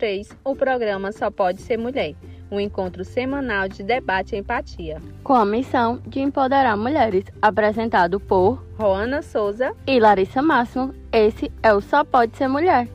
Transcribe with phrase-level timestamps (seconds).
[0.00, 2.14] 3, o programa Só Pode Ser Mulher,
[2.50, 4.98] um encontro semanal de debate e empatia.
[5.22, 11.74] Com a missão de empoderar mulheres, apresentado por Roana Souza e Larissa Máximo, esse é
[11.74, 12.88] o Só Pode Ser Mulher.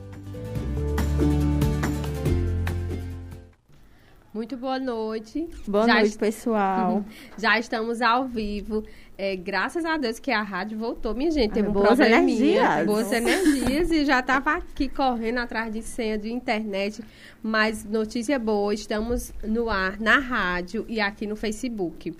[4.34, 5.48] Muito boa noite.
[5.66, 6.18] Boa Já noite, est...
[6.18, 7.04] pessoal.
[7.38, 8.84] Já estamos ao vivo
[9.18, 11.52] é, graças a Deus que a rádio voltou, minha gente.
[11.52, 12.86] Teve um boas energias.
[12.86, 13.90] Boas energias.
[13.90, 17.02] E já estava aqui correndo atrás de senha de internet.
[17.42, 22.12] Mas notícia boa, estamos no ar, na rádio e aqui no Facebook.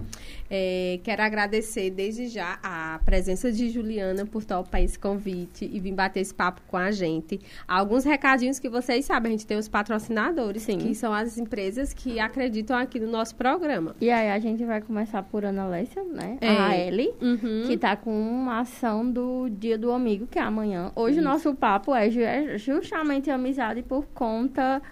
[0.49, 5.93] É, quero agradecer desde já a presença de Juliana por topar esse convite e vir
[5.93, 7.41] bater esse papo com a gente.
[7.67, 10.79] Alguns recadinhos que vocês sabem, a gente tem os patrocinadores, Sim.
[10.79, 13.97] que são as empresas que acreditam aqui no nosso programa.
[14.01, 16.39] E aí a gente vai começar por Ana Lécia, né?
[16.41, 16.49] É.
[16.49, 17.65] A Ellie, uhum.
[17.67, 20.93] que está com uma ação do Dia do Amigo, que é amanhã.
[20.95, 24.83] Hoje o nosso papo é, é justamente amizade por conta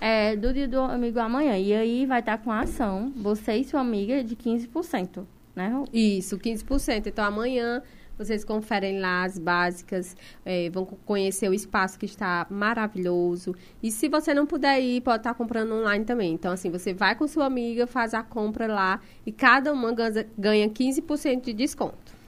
[0.00, 1.56] é, do dia do amigo amanhã.
[1.58, 5.24] E aí vai estar tá com a ação, você e sua amiga, de 15%,
[5.54, 5.84] né?
[5.92, 7.06] Isso, 15%.
[7.06, 7.82] Então amanhã
[8.20, 13.54] vocês conferem lá as básicas, é, vão conhecer o espaço que está maravilhoso.
[13.82, 16.34] E se você não puder ir, pode estar tá comprando online também.
[16.34, 19.94] Então, assim, você vai com sua amiga, faz a compra lá e cada uma
[20.36, 22.20] ganha 15% de desconto.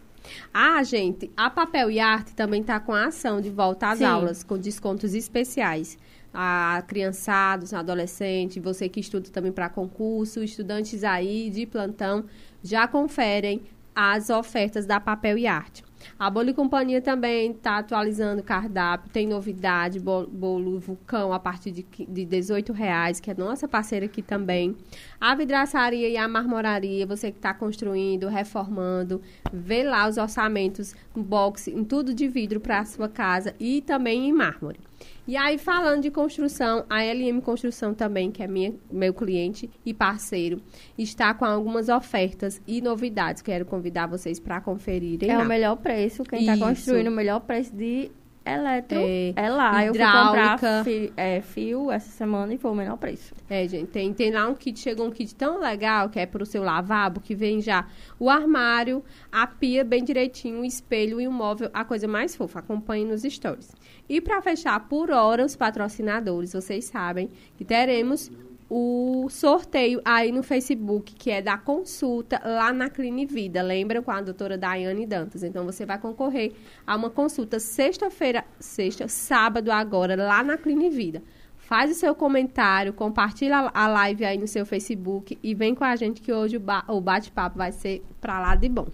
[0.55, 4.05] Ah, gente, a Papel e Arte também está com a ação de volta às Sim.
[4.05, 5.99] aulas, com descontos especiais
[6.33, 12.25] a criançados, adolescentes, você que estuda também para concurso, estudantes aí de plantão,
[12.63, 13.61] já conferem
[13.95, 15.85] as ofertas da Papel e Arte.
[16.19, 21.71] A Bolo e Companhia também está atualizando o cardápio, tem novidade, bolo, vulcão a partir
[21.71, 24.77] de, de 18 reais, que é nossa parceira aqui também.
[25.21, 29.21] A vidraçaria e a marmoraria, você que está construindo, reformando,
[29.53, 33.81] vê lá os orçamentos no box, em tudo de vidro para a sua casa e
[33.81, 34.81] também em mármore.
[35.27, 39.95] E aí, falando de construção, a LM Construção também, que é minha, meu cliente e
[39.95, 40.61] parceiro,
[40.99, 43.43] está com algumas ofertas e novidades.
[43.43, 45.31] Quero convidar vocês para conferirem.
[45.31, 45.45] É lá.
[45.45, 48.11] o melhor preço, quem está construindo o melhor preço de
[48.45, 49.85] eletro é, é lá.
[49.85, 53.35] Eu fui comprar fio, é, fio essa semana e foi o menor preço.
[53.49, 56.43] É, gente, tem, tem lá um kit, chegou um kit tão legal que é para
[56.43, 57.87] o seu lavabo, que vem já
[58.19, 62.59] o armário, a pia bem direitinho, o espelho e o móvel, a coisa mais fofa.
[62.59, 63.73] Acompanhe nos stories.
[64.09, 68.31] E para fechar por hora os patrocinadores, vocês sabem que teremos
[68.75, 73.61] o sorteio aí no Facebook, que é da consulta lá na Cline Vida.
[73.61, 75.43] Lembra com a doutora Daiane Dantas?
[75.43, 76.55] Então você vai concorrer
[76.87, 81.23] a uma consulta sexta-feira, sexta, sábado agora, lá na Cline Vida.
[81.59, 85.95] Faz o seu comentário, compartilha a live aí no seu Facebook e vem com a
[85.95, 88.89] gente que hoje o bate-papo vai ser pra lá de bom.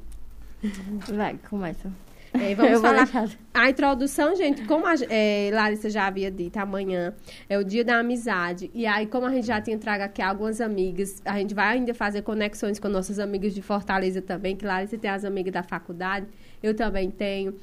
[1.15, 1.89] Vai, começa.
[2.33, 3.09] É, vamos falar.
[3.53, 7.15] A introdução, gente, como a é, Larissa já havia dito, amanhã
[7.49, 8.71] é o dia da amizade.
[8.75, 11.95] E aí, como a gente já tinha trago aqui algumas amigas, a gente vai ainda
[11.95, 16.27] fazer conexões com nossas amigas de Fortaleza também, que Larissa tem as amigas da faculdade,
[16.63, 17.55] eu também tenho.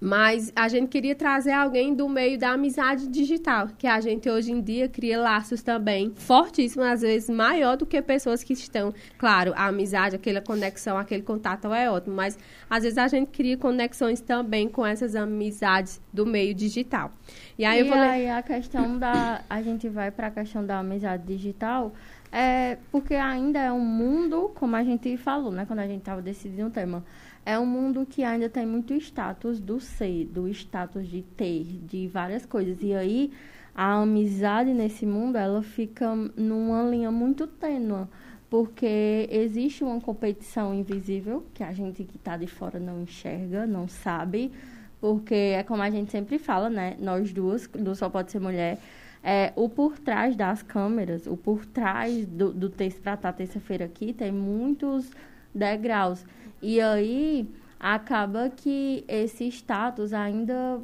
[0.00, 4.50] Mas a gente queria trazer alguém do meio da amizade digital, que a gente hoje
[4.50, 8.94] em dia cria laços também fortíssimos, às vezes maior do que pessoas que estão.
[9.18, 12.38] Claro, a amizade, aquela conexão, aquele contato é ótimo, mas
[12.68, 17.12] às vezes a gente cria conexões também com essas amizades do meio digital.
[17.58, 19.42] E aí, e eu vou aí a questão da.
[19.50, 21.92] A gente vai para a questão da amizade digital.
[22.32, 25.66] É porque ainda é um mundo, como a gente falou, né?
[25.66, 27.04] Quando a gente estava decidindo o tema
[27.44, 32.06] é um mundo que ainda tem muito status do ser, do status de ter, de
[32.08, 32.78] várias coisas.
[32.82, 33.32] E aí
[33.74, 38.08] a amizade nesse mundo, ela fica numa linha muito tênua,
[38.48, 43.88] porque existe uma competição invisível que a gente que está de fora não enxerga, não
[43.88, 44.52] sabe,
[45.00, 46.96] porque é como a gente sempre fala, né?
[46.98, 48.78] Nós duas, do Só Pode Ser Mulher,
[49.22, 53.84] é, o por trás das câmeras, o por trás do, do texto para estar terça-feira
[53.84, 55.10] aqui, tem muitos
[55.54, 56.24] degraus.
[56.62, 57.48] E aí
[57.78, 60.80] acaba que esse status ainda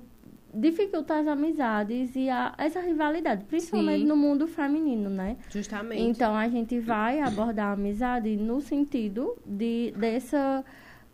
[0.52, 4.06] dificulta as amizades e a, essa rivalidade, principalmente Sim.
[4.06, 5.36] no mundo feminino, né?
[5.50, 6.02] Justamente.
[6.02, 10.64] Então a gente vai abordar a amizade no sentido de dessa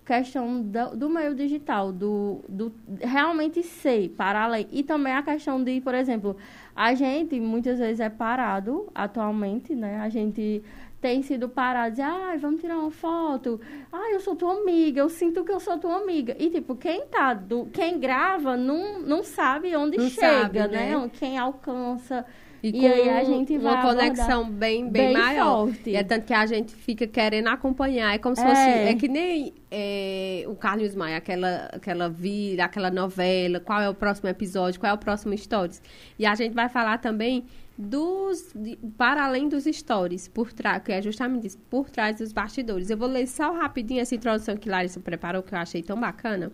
[0.04, 4.66] questão do, do meio digital, do, do realmente ser para além.
[4.70, 6.36] E também a questão de, por exemplo,
[6.74, 10.00] a gente muitas vezes é parado atualmente, né?
[10.00, 10.62] A gente
[11.02, 13.60] tem sido parados, ah, vamos tirar uma foto,
[13.92, 16.36] ah, eu sou tua amiga, eu sinto que eu sou tua amiga.
[16.38, 20.96] E, tipo, quem tá, do, quem grava não, não sabe onde não chega, sabe, né?
[20.96, 21.10] né?
[21.12, 22.24] Quem alcança.
[22.62, 25.66] E, e aí a gente vai uma conexão bem, bem, bem, maior.
[25.66, 25.90] Forte.
[25.90, 28.14] E é tanto que a gente fica querendo acompanhar.
[28.14, 28.46] É como se é.
[28.46, 28.60] fosse.
[28.60, 33.94] É que nem é, o Carlos Maia, aquela, aquela vira, aquela novela, qual é o
[33.94, 35.82] próximo episódio, qual é o próximo stories.
[36.16, 37.44] E a gente vai falar também
[37.76, 42.32] dos de- para além dos stories, por trás, que é justamente isso, por trás dos
[42.32, 42.90] bastidores.
[42.90, 46.52] Eu vou ler só rapidinho essa introdução que Larissa preparou, que eu achei tão bacana.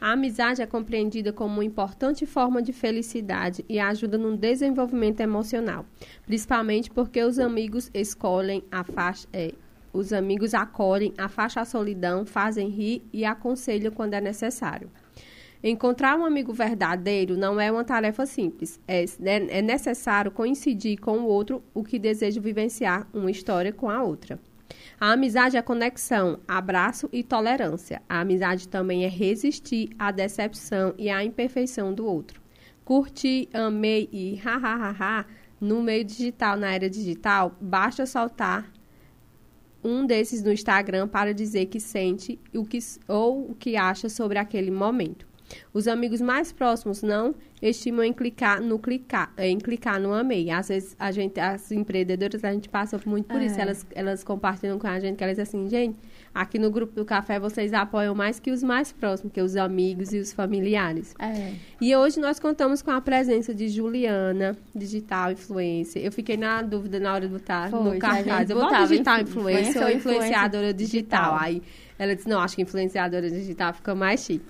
[0.00, 5.84] A amizade é compreendida como uma importante forma de felicidade e ajuda no desenvolvimento emocional,
[6.26, 9.26] principalmente porque os amigos escolhem a faixa.
[9.32, 9.52] é,
[9.90, 14.90] os amigos acolhem, afastam a solidão, fazem rir e aconselham quando é necessário.
[15.62, 18.78] Encontrar um amigo verdadeiro não é uma tarefa simples.
[18.86, 24.02] É, é necessário coincidir com o outro o que deseja vivenciar uma história com a
[24.02, 24.38] outra.
[25.00, 28.02] A amizade é conexão, abraço e tolerância.
[28.08, 32.40] A amizade também é resistir à decepção e à imperfeição do outro.
[32.84, 35.26] Curtir, amei e ha
[35.60, 38.72] no meio digital, na era digital, basta soltar
[39.82, 44.38] um desses no Instagram para dizer que sente o que, ou o que acha sobre
[44.38, 45.27] aquele momento.
[45.72, 50.50] Os amigos mais próximos não estimam em clicar no clicar, em clicar no amei.
[50.50, 53.46] Às vezes a gente, as empreendedoras, a gente passa muito por É.
[53.46, 53.60] isso.
[53.60, 55.96] Elas, elas compartilham com a gente que elas dizem assim, gente,
[56.34, 60.12] aqui no grupo do café vocês apoiam mais que os mais próximos, que os amigos
[60.12, 61.14] e os familiares.
[61.18, 61.52] É.
[61.80, 66.04] E hoje nós contamos com a presença de Juliana, digital influencer.
[66.04, 68.50] Eu fiquei na dúvida na hora de botar Foi, no cartaz.
[68.50, 71.32] Eu boto digital influ- influencer ou influencer ou influenciadora digital.
[71.32, 71.38] digital.
[71.40, 71.62] Aí
[71.98, 74.44] ela disse, não, acho que influenciadora digital fica mais chique.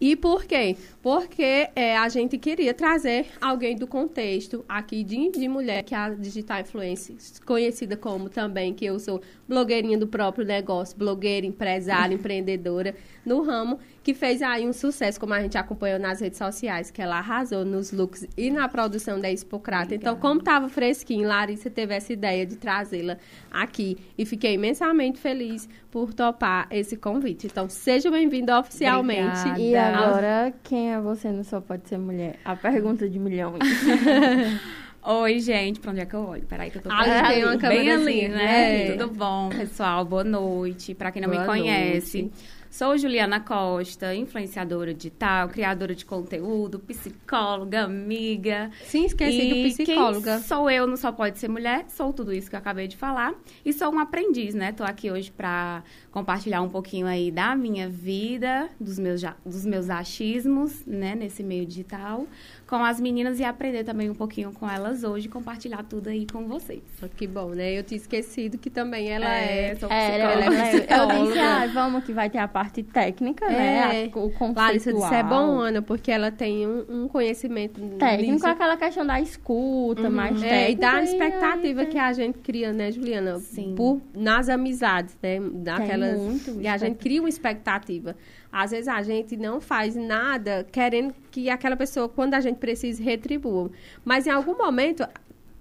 [0.00, 0.76] E por quê?
[1.02, 5.98] Porque é, a gente queria trazer alguém do contexto aqui de, de mulher, que é
[5.98, 12.14] a Digital Influencer, conhecida como também, que eu sou blogueirinha do próprio negócio, blogueira, empresária,
[12.16, 12.94] empreendedora
[13.30, 17.00] no ramo, que fez aí um sucesso, como a gente acompanhou nas redes sociais, que
[17.00, 19.94] ela arrasou nos looks e na produção da Expocrata.
[19.94, 23.16] Então, como estava fresquinho, Larissa teve essa ideia de trazê-la
[23.50, 27.46] aqui e fiquei imensamente feliz por topar esse convite.
[27.46, 29.48] Então, seja bem-vindo oficialmente.
[29.48, 29.60] Obrigada.
[29.60, 32.36] E agora, quem é você não só pode ser mulher?
[32.44, 33.60] A pergunta de milhões.
[35.02, 36.44] Oi, gente, pra onde é que eu olho?
[36.46, 38.88] Peraí que eu tô tem uma bem ali, né?
[38.88, 38.92] é.
[38.92, 40.04] Tudo bom, pessoal?
[40.04, 40.94] Boa noite.
[40.94, 42.34] Pra quem não Boa me conhece, noite.
[42.70, 48.70] Sou Juliana Costa, influenciadora digital, criadora de conteúdo, psicóloga, amiga.
[48.84, 50.34] Sim, esqueci e do psicóloga.
[50.36, 52.96] Quem sou eu, não só pode ser mulher, sou tudo isso que eu acabei de
[52.96, 53.34] falar.
[53.64, 54.72] E sou um aprendiz, né?
[54.72, 59.90] Tô aqui hoje pra compartilhar um pouquinho aí da minha vida, dos meus, dos meus
[59.90, 61.14] achismos, né?
[61.14, 62.26] Nesse meio digital,
[62.66, 66.46] com as meninas e aprender também um pouquinho com elas hoje, compartilhar tudo aí com
[66.46, 66.82] vocês.
[67.16, 67.72] Que bom, né?
[67.78, 69.74] Eu tinha esquecido que também ela é.
[69.76, 70.44] sou É, psicóloga.
[70.44, 71.24] ela é eu psicóloga.
[71.26, 73.76] disse, ah, vamos que vai ter a parte técnica, né?
[73.76, 74.04] É.
[74.04, 74.54] A- O conceitual.
[74.54, 78.46] Larissa disse, é bom, Ana, porque ela tem um, um conhecimento Técnico, nisso.
[78.46, 80.54] aquela questão da escuta, mais técnica.
[80.54, 83.38] É, e da expectativa tem- que a gente cria, né, Juliana?
[83.38, 83.74] Sim.
[83.74, 85.40] Por, nas amizades, né?
[85.40, 88.14] Daquelas, muito e a gente cria uma expectativa.
[88.52, 93.02] Às vezes a gente não faz nada querendo que aquela pessoa, quando a gente precisa,
[93.02, 93.70] retribua.
[94.04, 95.06] Mas em algum momento,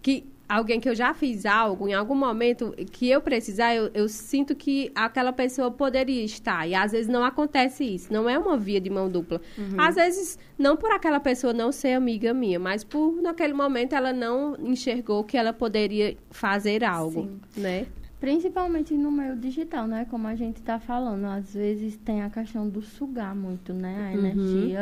[0.01, 4.09] que alguém que eu já fiz algo, em algum momento que eu precisar, eu, eu
[4.09, 6.67] sinto que aquela pessoa poderia estar.
[6.67, 8.11] E às vezes não acontece isso.
[8.11, 9.39] Não é uma via de mão dupla.
[9.77, 14.11] Às vezes, não por aquela pessoa não ser amiga minha, mas por naquele momento ela
[14.11, 17.85] não enxergou que ela poderia fazer algo, né?
[18.19, 20.05] Principalmente no meio digital, né?
[20.09, 24.11] Como a gente tá falando, às vezes tem a questão do sugar muito, né?
[24.13, 24.81] A Uhum.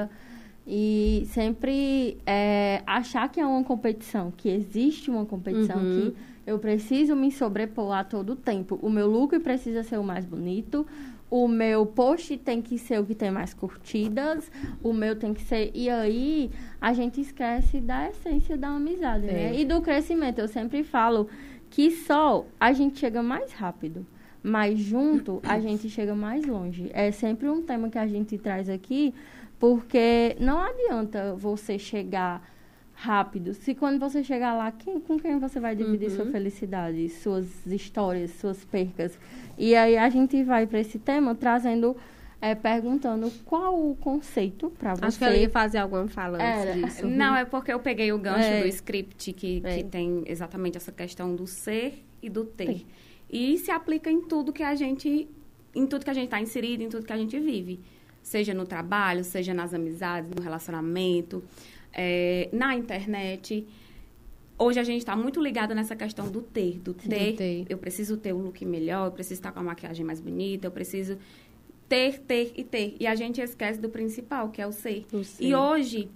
[0.68, 6.12] E sempre é, achar que é uma competição, que existe uma competição, Uhum.
[6.12, 8.78] que eu preciso me sobrepor a todo tempo.
[8.82, 10.86] O meu look precisa ser o mais bonito,
[11.30, 14.52] o meu post tem que ser o que tem mais curtidas,
[14.84, 15.72] o meu tem que ser.
[15.74, 19.56] E aí a gente esquece da essência da amizade, né?
[19.56, 19.60] É.
[19.60, 20.40] E do crescimento.
[20.40, 21.28] Eu sempre falo
[21.70, 24.06] que só a gente chega mais rápido.
[24.44, 26.90] Mas junto a gente chega mais longe.
[26.94, 29.14] É sempre um tema que a gente traz aqui,
[29.60, 32.42] porque não adianta você chegar
[32.94, 33.54] rápido.
[33.54, 38.32] Se quando você chegar lá, quem, com quem você vai dividir sua felicidade, suas histórias,
[38.32, 39.18] suas percas?
[39.58, 41.96] E aí a gente vai para esse tema trazendo,
[42.42, 45.06] é, perguntando qual o conceito para você.
[45.06, 46.74] Acho que ela ia fazer alguma fala Era.
[46.74, 47.06] disso.
[47.08, 48.62] Não, é porque eu peguei o gancho É.
[48.62, 49.78] do script que, É.
[49.78, 52.66] que tem exatamente essa questão do ser e do ter.
[52.66, 52.86] Ter.
[53.30, 55.28] E se aplica em tudo que a gente,
[55.76, 57.80] em tudo que a gente está inserido, em tudo que a gente vive.
[58.28, 61.42] Seja no trabalho, seja nas amizades, no relacionamento,
[61.94, 63.66] é, na internet.
[64.58, 67.38] Hoje a gente está muito ligada nessa questão do ter, do ter.
[67.38, 67.66] ter.
[67.70, 70.72] Eu preciso ter o look melhor, eu preciso estar com a maquiagem mais bonita, eu
[70.72, 71.18] preciso
[71.88, 72.98] ter, ter e ter.
[73.00, 75.06] E a gente esquece do principal, que é o ser.
[75.14, 75.46] O ser.
[75.46, 76.10] E hoje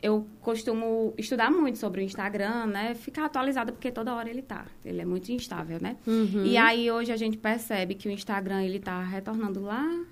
[0.00, 2.94] eu costumo estudar muito sobre o Instagram, né?
[2.94, 4.68] Ficar atualizada porque toda hora ele tá.
[4.84, 5.96] Ele é muito instável, né?
[6.06, 6.44] Uhum.
[6.44, 10.06] E aí hoje a gente percebe que o Instagram ele tá retornando lá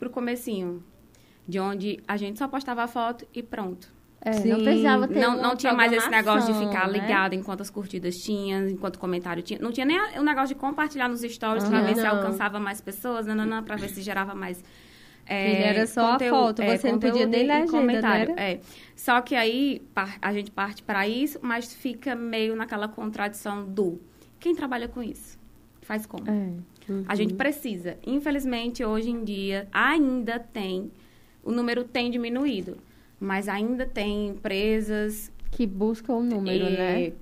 [0.00, 0.82] pro comecinho,
[1.46, 3.92] de onde a gente só postava a foto e pronto.
[4.22, 4.48] É, Sim.
[4.50, 6.98] não precisava ter Não, não tinha mais esse negócio de ficar né?
[6.98, 9.58] ligado em quantas curtidas tinha, em quanto comentário tinha.
[9.58, 11.86] Não tinha nem o negócio de compartilhar nos stories pra Aham.
[11.86, 12.16] ver se Não.
[12.16, 14.62] alcançava mais pessoas, nananã, pra ver se gerava mais.
[15.26, 18.28] é, Ele era só a foto, você não podia conteúdo nem e legenda, comentário.
[18.34, 18.60] não É.
[18.94, 19.80] Só que aí
[20.20, 24.00] a gente parte para isso, mas fica meio naquela contradição do
[24.38, 25.40] quem trabalha com isso
[25.90, 26.30] faz como?
[26.30, 26.52] É.
[27.06, 27.96] A gente precisa.
[28.06, 30.90] Infelizmente, hoje em dia, ainda tem,
[31.44, 32.76] o número tem diminuído,
[33.18, 36.70] mas ainda tem empresas, Que busca o número, eh,
[37.08, 37.12] né?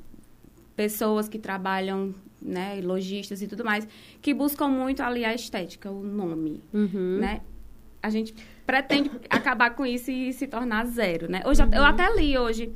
[0.77, 3.87] pessoas que trabalham, né, lojistas e tudo mais,
[4.23, 7.19] que buscam muito ali a estética, o nome, Uhum.
[7.19, 7.41] né?
[8.01, 8.33] A gente
[8.65, 11.43] pretende acabar com isso e se tornar zero, né?
[11.45, 12.73] Hoje, eu até li hoje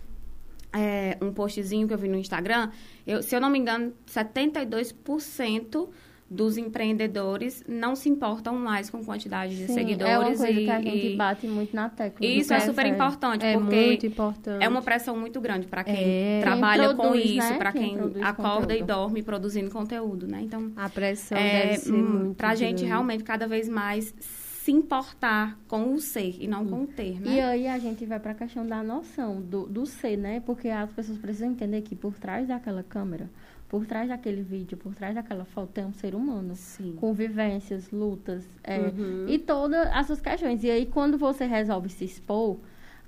[0.72, 2.70] é, um postzinho que eu vi no Instagram.
[3.06, 5.88] Eu, se eu não me engano, 72%
[6.32, 10.12] dos empreendedores não se importam mais com quantidade de Sim, seguidores.
[10.12, 12.24] é uma coisa e, que a gente e- bate muito na tecla.
[12.26, 14.64] e isso é que super importante, É porque muito importante.
[14.64, 16.40] é uma pressão muito grande para quem É.
[16.40, 17.58] trabalha Quem com produz, isso, né?
[17.58, 18.86] para Quem quem, acorda e conteúdo.
[18.86, 20.40] dorme produzindo conteúdo, né?
[20.42, 25.98] Então, A pressão é, muito pra gente realmente cada vez mais se importar com o
[26.00, 27.42] ser e não com o ter, E né?
[27.44, 30.40] aí a gente vai pra questão da noção do, do ser, né?
[30.46, 33.28] Porque as pessoas precisam entender que por trás daquela câmera,
[33.72, 36.54] por trás daquele vídeo, por trás daquela foto tem um ser humano.
[36.54, 36.94] Sim.
[37.00, 39.24] Com vivências, lutas é, Uhum.
[39.26, 40.62] e todas as suas questões.
[40.62, 42.58] E aí, quando você resolve se expor,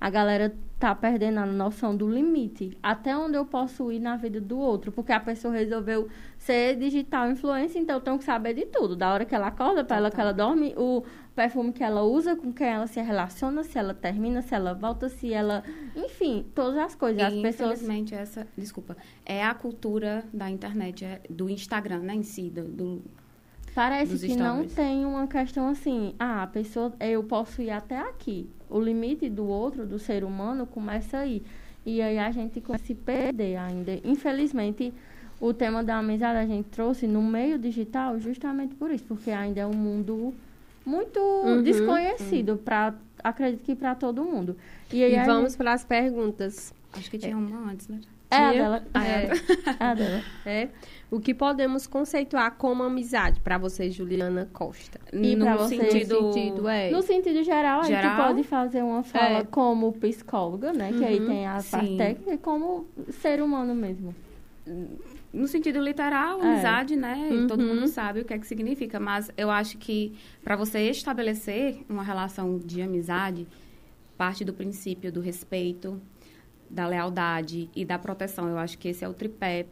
[0.01, 2.75] a galera tá perdendo a noção do limite.
[2.81, 4.91] Até onde eu posso ir na vida do outro.
[4.91, 6.07] Porque a pessoa resolveu
[6.37, 8.95] ser digital influencer, então eu tenho que saber de tudo.
[8.95, 11.03] Da hora que ela acorda, para ela que ela dorme, o
[11.35, 15.09] perfume que ela usa, com quem ela se relaciona, se ela termina, se ela volta,
[15.09, 15.63] se ela...
[15.95, 17.21] Enfim, todas as coisas.
[17.21, 17.71] As E, pessoas...
[17.81, 22.63] infelizmente, essa, desculpa, é a cultura da internet, é do Instagram, né, em si, do,
[22.63, 23.01] do-
[23.73, 28.49] Parece que não tem uma questão assim, ah, a pessoa, eu posso ir até aqui.
[28.69, 31.43] O limite do outro, do ser humano, começa aí.
[31.85, 33.99] E aí a gente começa a se perder ainda.
[34.05, 34.93] Infelizmente,
[35.41, 39.59] o tema da amizade a gente trouxe no meio digital justamente por isso, porque ainda
[39.59, 40.33] é um mundo
[40.85, 41.61] muito Uhum.
[41.63, 44.55] desconhecido para acredito que para todo mundo.
[44.93, 46.73] E aí E a vamos para as perguntas.
[46.93, 47.95] Acho que tinha uma antes, né?
[47.95, 48.99] gente- é a dela, É.
[49.79, 50.21] é a dela.
[50.45, 50.67] É.
[51.11, 54.99] O que podemos conceituar como amizade para você, Juliana Costa?
[55.13, 56.21] E no você, sentido...
[56.21, 56.89] No sentido, é.
[56.89, 58.27] No sentido geral, aí tu Geral?
[58.27, 59.43] pode fazer uma fala É.
[59.43, 60.91] como psicóloga, né?
[60.91, 61.97] Que aí Uhum, tem a parte sim.
[61.97, 62.87] técnica, e como
[63.21, 64.13] ser humano mesmo.
[65.35, 66.53] No sentido literal, É.
[66.53, 67.29] amizade, né?
[67.31, 67.75] E Todo Uhum.
[67.75, 68.99] mundo sabe o que é que significa.
[68.99, 70.13] Mas eu acho que
[70.43, 73.45] para você estabelecer uma relação de amizade,
[74.17, 76.01] parte do princípio do respeito,
[76.69, 78.47] da lealdade e da proteção.
[78.47, 79.67] Eu acho que esse é o tripé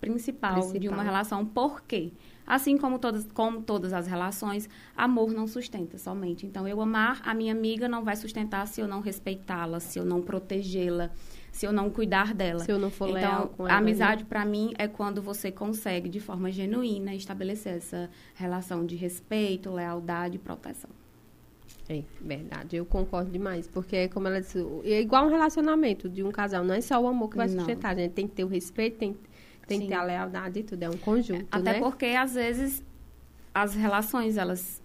[0.00, 0.94] principal, de Principal.
[0.98, 1.44] uma relação.
[1.46, 2.12] Por quê?
[2.46, 6.46] Assim como todas, como todas as relações, amor não sustenta somente.
[6.46, 10.04] Então, eu amar a minha amiga não vai sustentar se eu não respeitá-la, se eu
[10.04, 11.10] não protegê-la,
[11.56, 12.60] se eu não cuidar dela.
[12.60, 13.80] Se eu não for leal Então, com a ela.
[13.80, 13.88] né?
[13.90, 19.70] amizade para mim é quando você consegue de forma genuína estabelecer essa relação de respeito,
[19.72, 20.90] lealdade e proteção.
[21.88, 22.76] É, verdade.
[22.76, 23.66] Eu concordo demais.
[23.68, 26.62] Porque, como ela disse, é igual um relacionamento de um casal.
[26.64, 27.58] Não é só o amor que vai Não.
[27.58, 27.92] sustentar.
[27.92, 29.16] A gente tem que ter o respeito, tem,
[29.66, 30.82] tem que ter a lealdade e tudo.
[30.82, 31.78] É um conjunto, Até né?
[31.78, 32.84] porque às vezes
[33.54, 34.82] as relações elas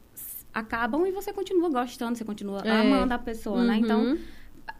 [0.54, 2.70] acabam e você continua gostando, você continua É.
[2.72, 3.78] amando a pessoa, né?
[3.78, 4.18] Então, Uhum.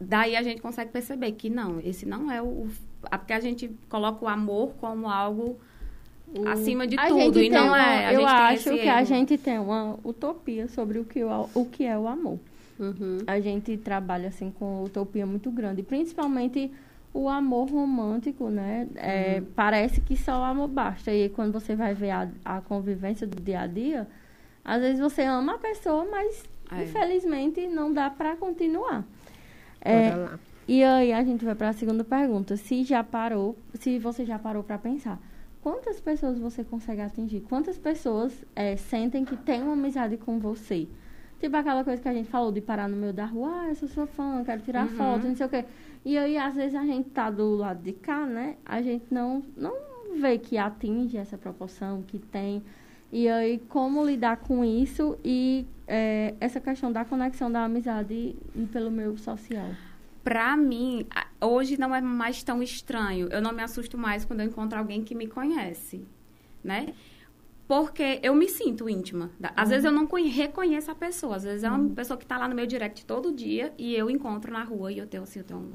[0.00, 2.68] Daí a gente consegue perceber que não, esse não é o
[3.10, 5.58] a- porque a gente coloca o amor como algo
[6.34, 8.06] O- acima de a tudo e não uma- é.
[8.06, 9.06] A eu acho que a erro.
[9.06, 12.38] gente tem uma utopia sobre o que, o, o que é o amor.
[12.78, 13.18] Uhum.
[13.26, 16.70] A gente trabalha assim com utopia muito grande, principalmente
[17.14, 18.88] o amor romântico, né?
[18.96, 19.46] É, Uhum.
[19.54, 21.12] Parece que só o amor basta.
[21.12, 24.08] E quando você vai ver a, a convivência do dia a dia,
[24.64, 26.84] às vezes você ama a pessoa, mas É.
[26.84, 29.04] infelizmente não dá para continuar.
[29.84, 30.38] É, lá.
[30.66, 32.56] e aí a gente vai para a segunda pergunta.
[32.56, 35.20] Se já parou, se você já parou para pensar,
[35.60, 37.40] quantas pessoas você consegue atingir?
[37.40, 40.88] Quantas pessoas é, sentem que tem uma amizade com você?
[41.40, 43.74] Tipo aquela coisa que a gente falou de parar no meio da rua, ah, eu
[43.74, 44.94] sou sua fã, quero tirar Uhum.
[44.96, 45.64] foto, não sei o quê.
[46.04, 48.56] E aí, às vezes, a gente tá do lado de cá, né?
[48.64, 49.72] A gente não, não
[50.20, 52.62] vê que atinge essa proporção, que tem.
[53.12, 58.34] E aí, como lidar com isso e é, essa questão da conexão da amizade
[58.72, 59.68] pelo meio social?
[60.24, 61.06] Pra mim,
[61.40, 63.28] hoje não é mais tão estranho.
[63.30, 66.06] Eu não me assusto mais quando eu encontro alguém que me conhece,
[66.64, 66.94] né?
[67.68, 69.30] Porque eu me sinto íntima.
[69.56, 71.36] Às vezes eu não conhe- reconheço a pessoa.
[71.36, 74.08] Às vezes é uma pessoa que tá lá no meu direct todo dia e eu
[74.10, 75.72] encontro na rua e eu tenho assim, eu tenho um-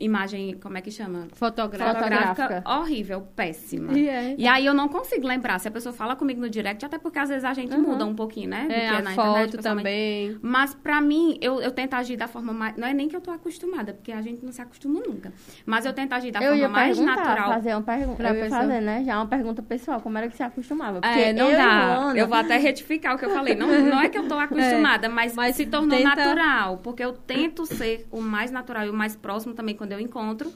[0.00, 1.28] imagem, como é que chama?
[1.32, 1.94] Fotográfica.
[2.00, 3.92] Fotográfica horrível, péssima.
[3.96, 4.34] E é.
[4.38, 7.18] E aí eu não consigo lembrar se a pessoa fala comigo no direct, até porque
[7.18, 7.82] às vezes a gente Uhum.
[7.82, 8.66] muda um pouquinho, né?
[8.70, 10.38] É, que a na foto internet, também.
[10.42, 12.76] Mas pra mim, eu, eu tento agir da forma mais.
[12.76, 15.32] Não é nem que eu tô acostumada, porque a gente não se acostuma nunca.
[15.66, 17.52] Mas eu tento agir da eu forma mais natural.
[17.52, 18.16] fazer uma pergunta.
[18.16, 18.60] Pra Eu ia pessoa.
[18.62, 19.04] fazer, né?
[19.04, 20.00] Já uma pergunta pessoal.
[20.00, 21.00] Como era que você acostumava?
[21.00, 22.12] Porque É, não eu dá.
[22.16, 23.54] Eu vou até retificar o que eu falei.
[23.54, 26.78] Não, não é que eu tô acostumada, mas, mas se tornou tenta- natural.
[26.78, 30.52] Porque eu tento ser o mais natural e o mais próximo também quando eu encontro.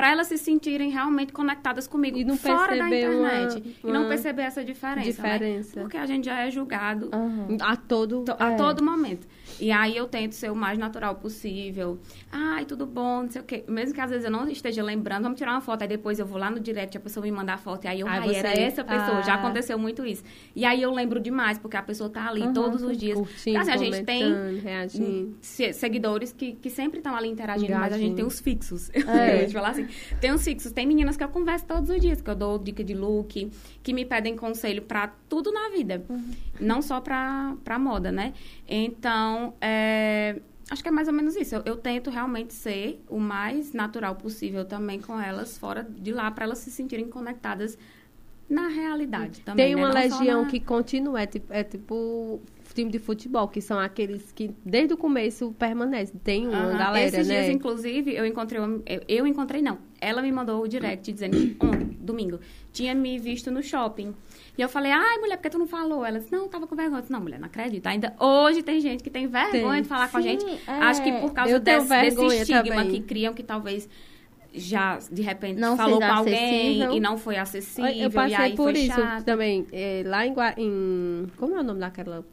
[0.00, 3.76] Pra elas se sentirem realmente conectadas comigo E não fora da perceber uma- internet.
[3.84, 5.22] E não uma perceber essa diferença.
[5.22, 5.32] né?
[5.32, 5.80] diferença.
[5.80, 7.56] Porque a gente já é julgado Aham.
[7.60, 8.24] A todo.
[8.24, 8.56] to- a É.
[8.56, 9.26] todo momento.
[9.60, 11.98] E aí eu tento ser o mais natural possível.
[12.32, 13.64] Ai, tudo bom, não sei o quê.
[13.68, 15.82] Mesmo que às vezes eu não esteja lembrando, vamos tirar uma foto.
[15.82, 17.84] Aí depois eu vou lá no direct, a pessoa me manda a foto.
[17.84, 19.22] E aí eu, ai, você- era essa pessoa.
[19.22, 19.36] Já Ah.
[19.36, 20.22] aconteceu muito isso.
[20.56, 23.18] E aí eu lembro demais, porque a pessoa tá ali Uhum, todos os dias.
[23.18, 25.36] Curtindo, Assim, a gente tem reagindo.
[25.40, 28.90] se- seguidores que, que sempre estão ali interagindo, mas a gente tem os fixos.
[28.90, 29.00] É.
[29.40, 29.86] Eu ia falar assim.
[30.20, 30.72] Tem os fixos.
[30.72, 33.50] Tem meninas que eu converso todos os dias, que eu dou dica de look,
[33.82, 36.04] que me pedem conselho pra tudo na vida.
[36.60, 38.32] Não só pra, pra moda, né?
[38.68, 41.54] Então, é, acho que é mais ou menos isso.
[41.56, 46.30] Eu, eu tento realmente ser o mais natural possível também com elas, fora de lá,
[46.30, 47.76] pra elas se sentirem conectadas
[48.48, 49.66] na realidade também.
[49.66, 49.80] Tem né?
[49.82, 52.40] uma só legião na- que continua, é tipo, é tipo
[52.74, 56.18] time de futebol, que são aqueles que desde o começo permanecem.
[56.22, 56.78] Tem uma Aham.
[56.78, 57.42] galera, Esses né?
[57.42, 59.78] dias, inclusive, eu encontrei uma, eu, eu encontrei, não.
[60.00, 62.40] Ela me mandou o direct dizendo que ontem, domingo,
[62.72, 64.14] tinha me visto no shopping.
[64.56, 66.04] E eu falei, ai, mulher, por que tu não falou?
[66.04, 66.98] Ela disse, não, eu tava com vergonha.
[66.98, 67.86] Eu disse, não, mulher, não acredito.
[67.86, 69.82] Ainda hoje tem gente que tem vergonha Tem.
[69.82, 70.44] de falar com a Sim, gente.
[70.66, 70.72] é.
[70.72, 72.90] Acho que por causa desse, desse estigma também.
[72.90, 73.88] que criam, que talvez
[74.52, 76.92] já, de repente, Não falou com alguém acessível.
[76.92, 77.90] e não foi acessível.
[77.92, 79.24] Eu passei por isso chato.
[79.24, 79.66] também.
[79.72, 81.26] é, lá em, em.
[81.36, 82.24] Como é o nome daquela.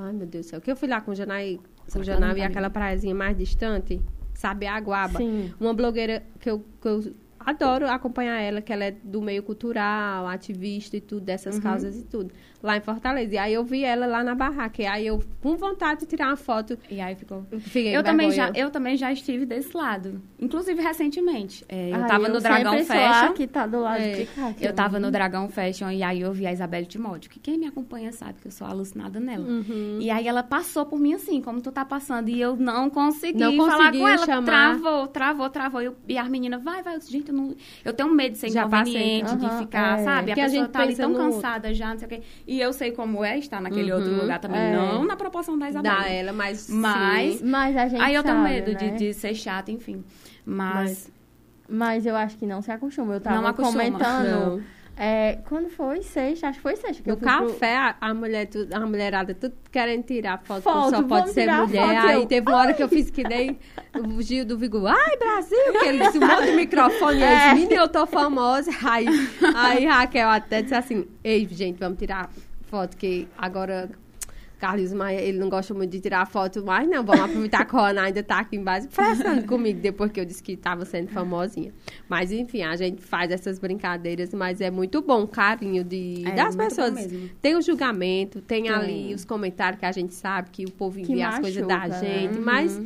[0.00, 0.60] Ai, meu Deus do céu.
[0.60, 1.58] Que eu fui lá com o Janai,
[1.92, 4.00] com o Janai e aquela praiazinha mais distante,
[4.32, 4.66] sabe?
[4.66, 5.18] Aguaba.
[5.18, 5.52] Sim.
[5.58, 10.26] Uma blogueira que eu, que eu adoro acompanhar ela, que ela é do meio cultural,
[10.26, 11.62] ativista e tudo, dessas Uhum.
[11.62, 12.30] causas e tudo.
[12.60, 13.34] Lá em Fortaleza.
[13.34, 14.82] E aí eu vi ela lá na barraca.
[14.82, 17.46] E aí eu, com vontade de tirar uma foto, E aí ficou...
[17.52, 20.20] eu fiquei Eu também, já, eu também já estive desse lado.
[20.40, 21.64] Inclusive, recentemente.
[21.68, 23.32] É, eu Ai, tava no Dragão a Fashion.
[23.34, 24.12] que tá do lado É.
[24.12, 24.52] de cá.
[24.60, 27.66] Eu tava no Dragão Fashion e aí eu vi a Isabelle Timóteo, que quem me
[27.66, 29.46] acompanha sabe que eu sou alucinada nela.
[29.46, 29.98] Uhum.
[30.00, 33.38] E aí ela passou por mim assim, como tu tá passando, e eu não consegui
[33.38, 34.26] Não falar com ela.
[34.26, 34.44] chamar.
[34.44, 35.80] Travou, travou, travou.
[35.80, 36.96] Eu- e as meninas, vai, vai.
[36.96, 39.18] Eu disse, Gente, eu, não, eu tenho medo de ser Já passei.
[39.18, 40.04] inconveniente, de ficar, é.
[40.04, 40.32] sabe?
[40.32, 42.22] A Que a pessoa gente tá ali tão cansada já, não sei o quê.
[42.46, 43.98] E eu sei como é estar naquele Uhum.
[43.98, 44.60] outro lugar também.
[44.60, 44.74] É.
[44.76, 45.96] Não na proporção da Isabelle.
[45.96, 46.68] Dá ela, mas.
[46.70, 47.44] Mas- sim.
[47.44, 48.96] Mas a gente Aí eu tenho sabe, medo de, né?
[48.96, 50.04] de ser chata, enfim.
[50.44, 51.10] Mas,
[51.70, 53.12] Mas eu acho que não se acostuma.
[53.14, 53.84] Eu tava Não acostuma.
[53.84, 54.56] comentando.
[54.56, 54.62] Não.
[55.00, 57.02] É, quando foi sexta, acho que foi sexta.
[57.02, 60.62] Que No eu fui pro- café, a, mulher, tu- a mulherada, tudo querendo tirar foto,
[60.62, 61.86] Foto, só pode ser mulher.
[61.86, 63.56] foto, Aí eu, teve uma hora que eu fiz que nem
[63.96, 67.36] o Gil do Vigor, ai, Brasil, que ele disse, um monte de microfone, eu É.
[67.36, 68.70] disse, menina, eu tô famosa.
[68.84, 69.06] Aí,
[69.54, 72.28] aí Raquel até disse assim, ei, gente, vamos tirar
[72.68, 73.88] foto, que agora...
[74.58, 77.88] Carlos Maia, ele não gosta muito de tirar foto, mas não, vamos aproveitar que a
[77.88, 81.72] Ana ainda tá aqui embaixo conversando comigo depois que eu disse que estava sendo famosinha.
[82.08, 86.32] Mas enfim, a gente faz essas brincadeiras, mas é muito bom o carinho de, É,
[86.34, 87.08] das bom pessoas.
[87.40, 88.72] Tem o julgamento, tem, Tem.
[88.72, 91.78] ali os comentários que a gente sabe que o povo Que envia as coisas da
[91.78, 92.20] machuca, né?
[92.20, 92.80] gente, mas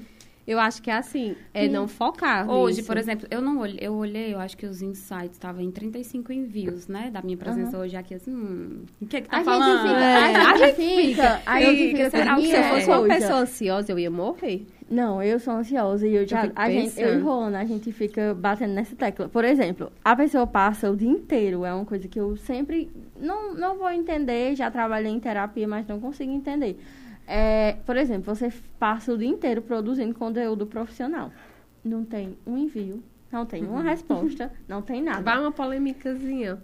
[0.46, 2.86] eu acho que é assim, é não focar Hoje, nisso.
[2.86, 6.32] por exemplo, eu não olhei, eu olhei, eu acho que os insights estavam em 35
[6.32, 7.10] envios, né?
[7.12, 9.82] Da minha presença hoje aqui, assim, hum, o que que tá A gente falando?
[9.82, 11.60] fica, É, a gente gente fica, a fica.
[11.60, 14.66] gente fica Será que Se eu essa fosse uma pessoa ansiosa, eu ia morrer.
[14.90, 16.50] Não, eu sou ansiosa e eu já.
[16.54, 17.22] a gente, eu e.
[17.22, 19.26] Rona, a gente fica batendo nessa tecla.
[19.28, 22.90] Por exemplo, a pessoa passa o dia inteiro, é uma coisa que eu sempre.
[23.18, 26.78] Não, não vou entender, já trabalhei em terapia, mas não consigo entender.
[27.26, 31.30] É, por exemplo, você passa o dia inteiro produzindo conteúdo profissional.
[31.84, 35.22] Não tem um envio, não tem uma resposta, não tem nada.
[35.22, 36.62] Vai uma polêmicazinha.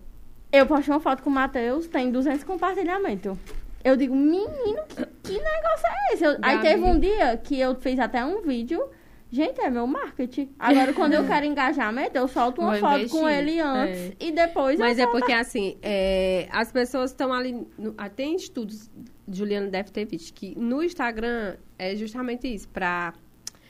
[0.53, 3.37] Eu postei uma foto com o Matheus, tem 200 compartilhamentos.
[3.85, 6.25] Eu digo, menino, que, que negócio é esse?
[6.25, 8.83] Eu- aí teve um dia que eu fiz até um vídeo.
[9.31, 10.51] Gente, é meu marketing.
[10.59, 13.21] Agora, quando eu quero engajamento, eu solto uma Vou foto investir.
[13.21, 17.67] com ele antes e depois Mas é solto porque, assim, é, as pessoas estão ali.
[17.79, 18.91] No, tem estudos,
[19.31, 22.69] Juliana deve ter visto, que no Instagram é justamente isso.
[22.69, 23.13] Pra,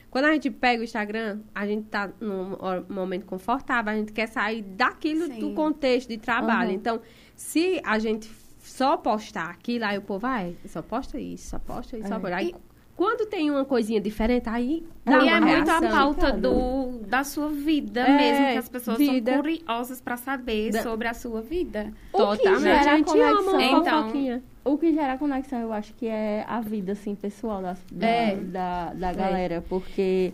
[0.09, 2.55] quando a gente pega o Instagram, a gente tá num
[2.89, 5.39] momento confortável, a gente quer sair daquilo Sim.
[5.39, 6.69] do contexto de trabalho.
[6.69, 6.75] Uhum.
[6.75, 7.01] Então,
[7.35, 11.97] se a gente só postar aquilo, aí o povo vai, só posta isso, só posta
[11.97, 12.19] isso, só É.
[12.19, 12.35] posta.
[12.35, 12.55] Aí, E-
[12.99, 17.23] quando tem uma coisinha diferente, aí dá e uma é muito a pauta do, da
[17.23, 19.31] sua vida É, mesmo, que as pessoas vida.
[19.31, 21.93] são curiosas pra saber Da- sobre a sua vida.
[22.11, 22.59] O que Totalmente.
[22.61, 24.43] gera A gente ama uma Então, fofoquinha.
[24.65, 28.35] O que gera conexão, eu acho que é a vida, assim, pessoal da, É.
[28.35, 29.63] da, da galera.
[29.69, 30.33] Porque,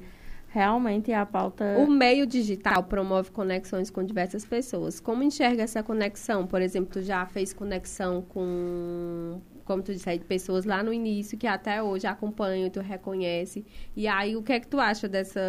[0.49, 1.75] realmente a pauta.
[1.77, 4.99] O meio digital promove conexões com diversas pessoas.
[4.99, 6.47] Como enxerga essa conexão?
[6.47, 11.37] Por exemplo, tu já fez conexão com, como tu disse, aí, pessoas lá no início
[11.37, 13.65] que até hoje acompanham, tu reconhece.
[13.95, 15.41] E aí, o que é que tu acha dessa.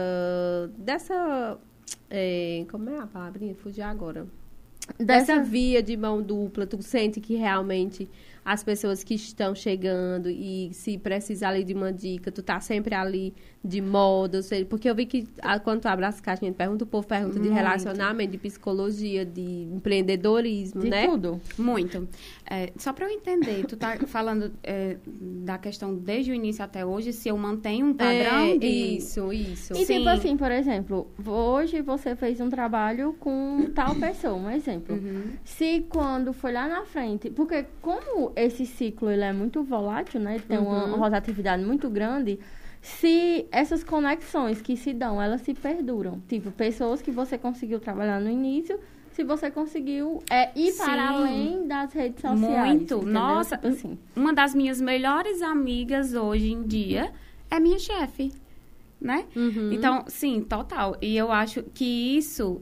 [0.77, 1.59] dessa.
[2.11, 3.55] é, como é a palavrinha?
[3.55, 4.27] Fugi agora.
[4.99, 8.09] Dessa via de mão dupla, tu sente que realmente
[8.47, 12.95] as pessoas que estão chegando e se precisar ali de uma dica, tu tá sempre
[12.95, 13.35] ali
[13.67, 16.85] de moda, porque eu vi que ah, quando tu abre as caixas, a gente pergunta,
[16.85, 17.55] o povo pergunta de Muito.
[17.55, 21.09] relacionamento, de psicologia, de empreendedorismo, de né?
[21.09, 21.41] tudo.
[21.59, 22.09] Muito.
[22.49, 26.87] É, só para eu entender, tu tá falando é, da questão desde o início até
[26.87, 28.67] hoje, se eu mantenho um padrão É, de...
[28.67, 29.73] Isso, isso.
[29.73, 29.97] E Sim.
[29.97, 34.95] tipo assim, por exemplo, hoje você fez um trabalho com tal pessoa, um exemplo.
[34.95, 35.33] Uhum.
[35.45, 40.39] Se quando foi lá na frente, porque como esse ciclo ele é muito volátil, né?
[40.47, 40.97] Tem uma Uhum.
[40.97, 42.39] rotatividade muito grande.
[42.83, 46.21] Se essas conexões que se dão, elas se perduram.
[46.29, 48.79] Tipo, pessoas que você conseguiu trabalhar no início,
[49.11, 50.85] se você conseguiu é, ir Sim.
[50.85, 52.69] para além das redes sociais.
[52.69, 52.95] Muito.
[52.97, 53.13] entendeu?
[53.13, 53.99] Nossa, Tipo assim.
[54.15, 57.11] Uma das minhas melhores amigas hoje em dia
[57.51, 58.31] é minha chefe,
[59.01, 59.25] né?
[59.35, 59.73] Uhum.
[59.73, 60.97] Então, sim, total.
[61.01, 62.61] E eu acho que isso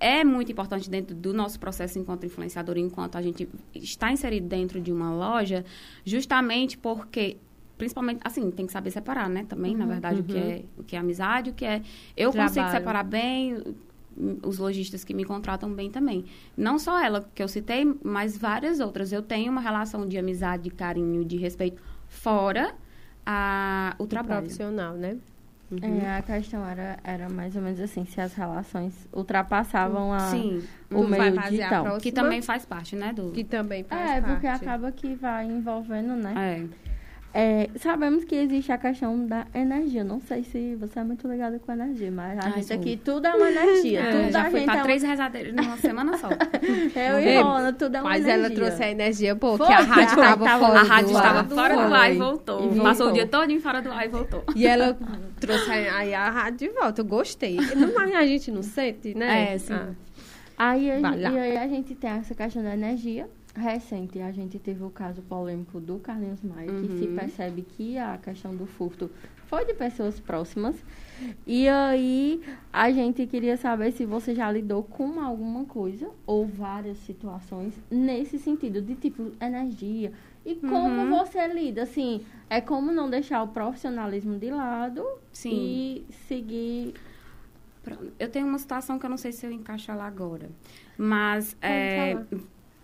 [0.00, 4.80] é muito importante dentro do nosso processo enquanto influenciador, enquanto a gente está inserido dentro
[4.80, 5.64] de uma loja,
[6.04, 7.36] justamente porque
[7.76, 10.94] principalmente assim tem que saber separar né também na verdade o que é o que
[10.94, 11.80] é amizade o que é
[12.14, 12.78] eu consigo Trabalho.
[12.78, 13.74] separar bem
[14.42, 18.80] os lojistas que me contratam bem também não só ela que eu citei mas várias
[18.80, 22.74] outras eu tenho uma relação de amizade de carinho de respeito fora
[23.24, 25.16] a, o trabalho Profissional, né?
[25.82, 30.62] É, a questão era, era mais ou menos assim, se as relações ultrapassavam a, sim
[30.90, 31.82] o meio fazer a digital.
[31.84, 32.00] próxima?
[32.00, 34.64] que também faz parte né do Que também faz É, porque parte.
[34.64, 36.34] acaba que vai envolvendo, né?
[36.36, 36.89] é
[37.32, 40.02] É, sabemos que existe a questão da energia.
[40.02, 42.76] Não sei se você é muito ligada com energia, mas a Ai, gente sou.
[42.76, 44.00] aqui tudo é uma energia.
[44.00, 46.28] É, tudo já a fui gente pra é três rezadeiros numa semana só.
[46.96, 48.46] Eu Ei, e Rona, tudo é uma Mas energia.
[48.46, 51.16] ela trouxe a energia Foi, que a a rádio estava tava- fora A do rádio
[51.16, 51.22] ar.
[51.24, 52.72] estava fora do ar e voltou.
[52.74, 54.44] E Passou o dia todo fora do ar e voltou.
[54.56, 54.98] E ela
[55.38, 57.00] trouxe a- aí a rádio de volta.
[57.00, 57.56] Eu gostei.
[57.76, 59.54] Não, mas a gente não sente, né?
[59.54, 59.72] É, sim.
[59.72, 59.90] Ah.
[60.58, 63.26] Aí, a gente, e aí a gente tem essa questão da energia.
[63.60, 67.14] Recente, a gente teve o caso polêmico do Carlinhos Maia, que se Uhum.
[67.14, 69.10] percebe que a questão do furto
[69.46, 70.74] foi de pessoas próximas.
[71.46, 72.40] E aí,
[72.72, 78.38] a gente queria saber se você já lidou com alguma coisa ou várias situações nesse
[78.38, 80.12] sentido, de tipo energia.
[80.46, 81.18] E como Uhum.
[81.18, 85.50] você lida, assim, é como não deixar o profissionalismo de lado Sim.
[85.52, 86.94] e seguir.
[88.18, 90.48] Eu tenho uma situação que eu não sei se eu encaixo ela agora.
[90.96, 92.16] Mas é.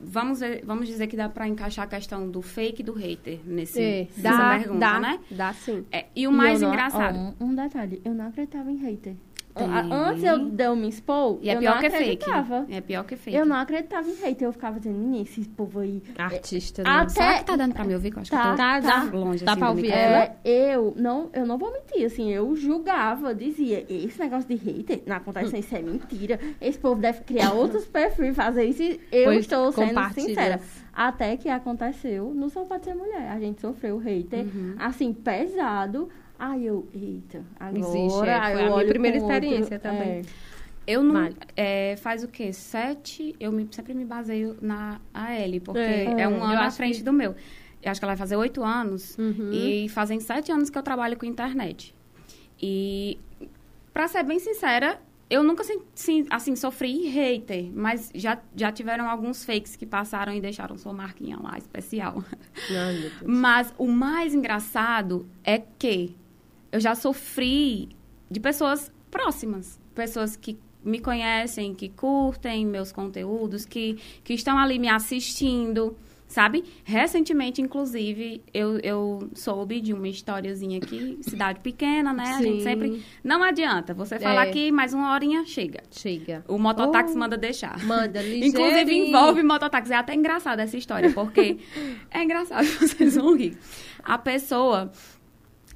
[0.01, 3.41] Vamos, ver- vamos dizer que dá pra encaixar a questão do fake e do hater
[3.45, 5.21] nesse, É, nessa dá, pergunta, dá, né?
[5.31, 5.85] dá sim.
[5.93, 7.17] É, e o E mais não- engraçado.
[7.41, 9.15] ó, um, um detalhe, eu não acreditava em hater.
[9.57, 9.92] Tem.
[9.92, 12.25] Antes eu de eu me expor, E é eu pior não que é fake.
[12.31, 12.66] acreditava.
[12.71, 13.37] É pior que fake.
[13.37, 14.47] Eu não acreditava em hater.
[14.49, 16.03] Eu ficava dizendo, "Menina, esse povo aí.
[16.19, 17.09] Artista, Ah, né?
[17.09, 18.12] Será até- que tá dando pra me ouvir?
[18.14, 20.37] Eu acho Tá, que eu tô tá, tá longe Dá assim pra ouvir ela?
[20.45, 25.03] É, eu não, eu não vou mentir, assim, eu julgava, dizia, esse negócio de hater,
[25.07, 26.38] não acontece isso, é mentira.
[26.61, 28.83] Esse povo deve criar outros perfis, fazer isso.
[28.83, 30.61] e Eu Pois estou sendo sincera.
[30.92, 33.31] Até que aconteceu no Só Pode Ser Mulher.
[33.31, 34.75] A gente sofreu hater, Uhum.
[34.79, 36.09] assim, pesado.
[36.38, 40.09] Aí eu, eita, agora Existe, é, foi eu a minha primeira com outro- experiência também.
[40.09, 40.22] é.
[40.87, 41.14] Eu não.
[41.14, 41.37] Vale.
[41.57, 42.53] é, faz o quê?
[42.53, 43.35] Sete.
[43.40, 46.99] Eu me- sempre me baseio na AL, porque É, é, um eu ano à frente
[46.99, 47.35] que- do meu.
[47.83, 49.16] Eu acho que ela vai fazer oito anos.
[49.18, 49.51] Uhum.
[49.53, 51.92] E fazem sete anos que eu trabalho com internet.
[52.62, 53.18] E,
[53.92, 55.64] pra ser bem sincera, eu nunca
[56.31, 61.37] assim, sofri hater, mas já, já tiveram alguns fakes que passaram e deixaram sua marquinha
[61.40, 62.22] lá especial.
[62.70, 63.12] Ai, Deus.
[63.27, 66.14] Mas o mais engraçado é que
[66.77, 67.89] eu já sofri
[68.31, 74.79] de pessoas próximas, pessoas que me conhecem, que curtem meus conteúdos, que, que estão ali
[74.79, 75.97] me assistindo,
[76.29, 76.62] sabe?
[76.85, 82.25] Recentemente, inclusive, eu, eu soube de uma historiazinha aqui, cidade pequena, né?
[82.25, 82.62] A gente Sim.
[82.62, 83.03] sempre.
[83.25, 84.51] Não adianta, você falar É.
[84.51, 85.83] aqui, mais uma horinha chega.
[85.91, 86.45] Chega.
[86.47, 87.19] O mototáxi Oh.
[87.19, 87.83] manda deixar.
[87.85, 89.07] Manda, Inclusive ligeirinho.
[89.09, 89.93] envolve mototáxi.
[89.93, 91.57] É até engraçado essa história, porque
[92.12, 93.57] é engraçado, vocês vão rir.
[94.05, 94.93] A pessoa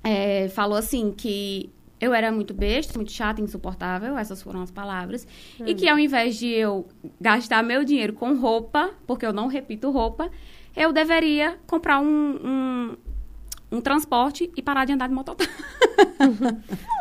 [0.02, 5.26] é, falou assim que eu era muito besta, muito chata, insuportável, essas foram as palavras.
[5.64, 6.88] E que ao invés de eu
[7.20, 10.30] gastar meu dinheiro com roupa, porque eu não repito roupa,
[10.74, 12.96] eu deveria comprar um, um,
[13.72, 15.50] um transporte e parar de andar de mototáxi.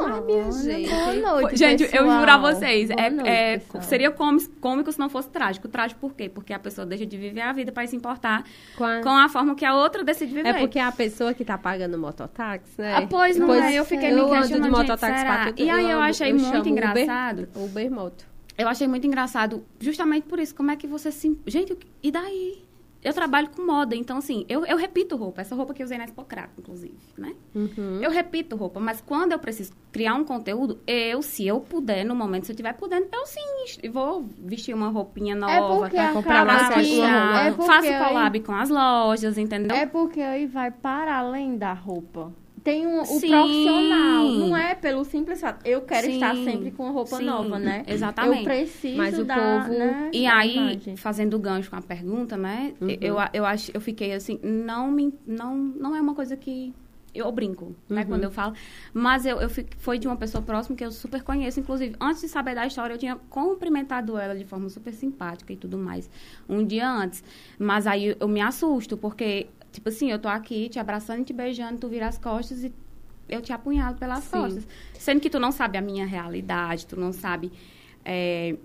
[0.02, 0.90] Ah, minha Olha, gente.
[0.90, 2.20] Boa noite, Gente, eu pessoal.
[2.20, 5.68] juro a vocês, é, noite, é- seria cômico, cômico se não fosse trágico.
[5.68, 6.30] Trágico por quê?
[6.30, 8.44] Porque a pessoa deixa de viver a vida para se importar
[8.78, 10.50] Com a- com a forma que a outra decide viver.
[10.50, 12.96] É porque a pessoa que tá pagando mototáxi, né?
[12.96, 15.60] Ah, pois não Pois é, eu fiquei eu me ando de questionando, mototáxi gente, tudo.
[15.62, 17.40] E aí eu ando- achei chamo muito engraçado.
[17.56, 18.26] Uber, Uber Moto.
[18.58, 20.56] Eu achei muito engraçado, justamente por isso.
[20.56, 21.38] Como é que você se.
[21.46, 22.64] Gente, e daí?
[23.02, 25.40] Eu trabalho com moda, então, assim, eu, eu repito roupa.
[25.42, 27.34] Essa roupa que eu usei na Expocrato, inclusive, né?
[27.56, 28.00] Uhum.
[28.02, 32.14] Eu repito roupa, mas quando eu preciso criar um conteúdo, eu, se eu puder, no
[32.14, 35.54] momento, se eu estiver podendo, eu sim vou vestir uma roupinha nova.
[35.54, 39.38] É porque pra comprar acaba mais que- uma é Faço aí- collab com as lojas,
[39.38, 39.76] entendeu?
[39.78, 42.34] É porque aí vai para além da roupa.
[42.64, 43.30] Tem um, o Sim.
[43.30, 44.32] profissional.
[44.32, 45.66] Não é pelo simples fato.
[45.66, 46.14] Eu quero Sim.
[46.14, 47.84] estar sempre com roupa Sim, nova, né?
[47.88, 48.38] exatamente.
[48.40, 50.96] Eu preciso Mas o da, povo- né, E da aí, imagem.
[50.96, 52.74] fazendo gancho com a pergunta, né?
[52.82, 52.90] Uhum.
[53.02, 56.74] Eu, eu, acho, eu fiquei assim, não me, não, não é uma coisa que
[57.14, 58.02] eu brinco, né?
[58.02, 58.08] Uhum.
[58.08, 58.54] Quando eu falo.
[58.94, 61.60] Mas eu, eu fico- foi de uma pessoa próxima que eu super conheço.
[61.60, 65.58] Inclusive, antes de saber da história, eu tinha cumprimentado ela de forma super simpática e
[65.58, 66.10] tudo mais.
[66.48, 67.24] Um dia antes.
[67.58, 71.34] Mas aí eu me assusto, porque, tipo assim, eu tô aqui te abraçando e te
[71.34, 72.74] beijando, tu vira as costas e
[73.28, 74.42] eu te apunhalo pelas Sim.
[74.42, 74.68] costas.
[74.98, 77.52] Sendo que tu não sabe a minha realidade, tu não sabe
[78.04, 78.56] é,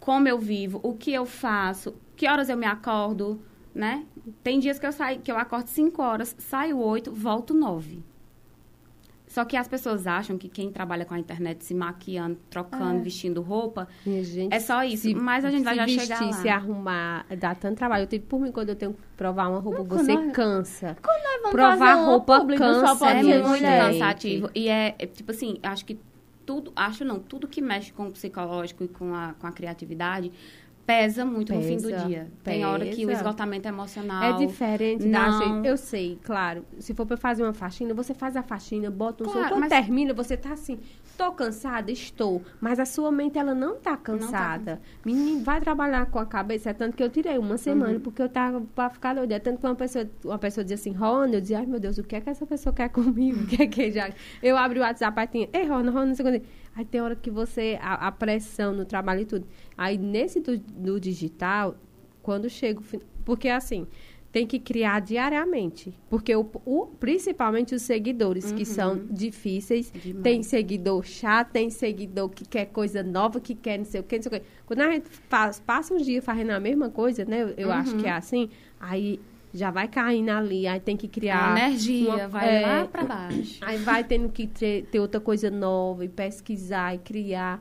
[0.00, 3.40] como eu vivo, o que eu faço, que horas eu me acordo,
[3.74, 4.06] né?
[4.42, 8.02] Tem dias que eu saio, que eu acordo 5 horas, saio 8, volto 9.
[9.28, 13.02] Só que as pessoas acham que quem trabalha com a internet se maquiando, trocando, É.
[13.02, 15.02] vestindo roupa, gente, é só isso.
[15.02, 16.32] se- Mas a gente vai já vestir, chegar lá.
[16.32, 18.04] se arrumar, dá tanto trabalho.
[18.04, 20.96] Eu tenho, por mim, quando eu tenho que provar uma roupa, Não, você nós- cansa.
[21.02, 23.62] Quando nós vamos Provar fazer roupa público, só cansa, pode é muito gente.
[23.78, 24.50] cansativo.
[24.54, 25.98] E é, é, tipo assim, acho que
[26.46, 30.30] tudo, acho não, tudo que mexe com o psicológico e com a, com a criatividade
[30.86, 32.28] pesa muito no fim do Pesa, dia.
[32.44, 33.20] Tem hora que o pesa.
[33.20, 34.22] esgotamento emocional.
[34.22, 35.38] É diferente Não.
[35.42, 35.66] gente.
[35.66, 36.64] Eu sei, claro.
[36.78, 39.54] Se for pra fazer uma faxina, você faz a faxina, bota um Claro, som.
[39.54, 40.78] Quando mas- termina, você tá assim,
[41.18, 42.42] tô cansada, estou.
[42.60, 44.80] Mas a sua mente, ela não tá cansada.
[45.04, 46.70] Menino, vai trabalhar com a cabeça.
[46.70, 48.00] É tanto que eu tirei uma semana, Uhum.
[48.00, 49.34] porque eu tava pra ficar doida.
[49.34, 51.98] É tanto que uma pessoa, uma pessoa dizia assim, Rona, eu dizia, ai meu Deus,
[51.98, 53.36] o que é que essa pessoa quer comigo?
[53.46, 54.08] O que é que já...
[54.42, 56.46] Eu abri o WhatsApp, aí tinha, ei, Rona, Rona, não sei o que.
[56.76, 59.46] Aí tem hora que você, a, a pressão no trabalho e tudo.
[59.76, 61.74] Aí nesse do, do digital,
[62.22, 62.80] quando chega
[63.24, 63.86] Porque assim,
[64.30, 65.94] tem que criar diariamente.
[66.10, 69.90] Porque o, o- principalmente os seguidores, que são difíceis.
[69.90, 70.22] Demais.
[70.22, 74.16] Tem seguidor chato, tem seguidor que quer coisa nova, que quer não sei o que,
[74.16, 74.46] não sei o que.
[74.66, 77.42] Quando a gente faz, passa uns dias fazendo a mesma coisa, né?
[77.42, 79.18] Eu, eu acho que é assim, aí
[79.56, 81.56] já vai caindo ali, aí tem que A criar.
[81.58, 83.58] energia uma- vai é, lá pra baixo.
[83.62, 87.60] Aí vai tendo que ter, ter outra coisa nova e pesquisar e criar.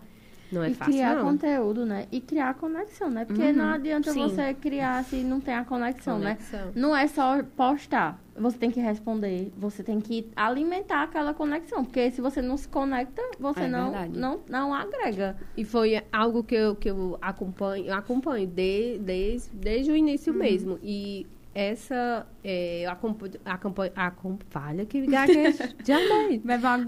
[0.52, 1.24] Não é e fácil, criar não.
[1.26, 2.06] conteúdo, né?
[2.12, 3.26] E criar conexão, né?
[3.26, 4.20] Porque Uhum, não adianta sim.
[4.22, 6.68] você criar se não tem a conexão, Conexão.
[6.68, 6.72] né?
[6.76, 8.22] Não é só postar.
[8.38, 11.84] Você tem que responder, você tem que alimentar aquela conexão.
[11.84, 14.20] Porque se você não se conecta, você É não, verdade.
[14.20, 15.36] não, não agrega.
[15.58, 20.32] E foi algo que eu, que eu acompanho, eu acompanho de, desde, desde o início
[20.32, 20.40] Uhum.
[20.40, 20.80] mesmo.
[20.84, 21.26] E
[21.56, 26.42] essa, é, eu acompanho, acompanho, acompanho que gaguejo, já dei.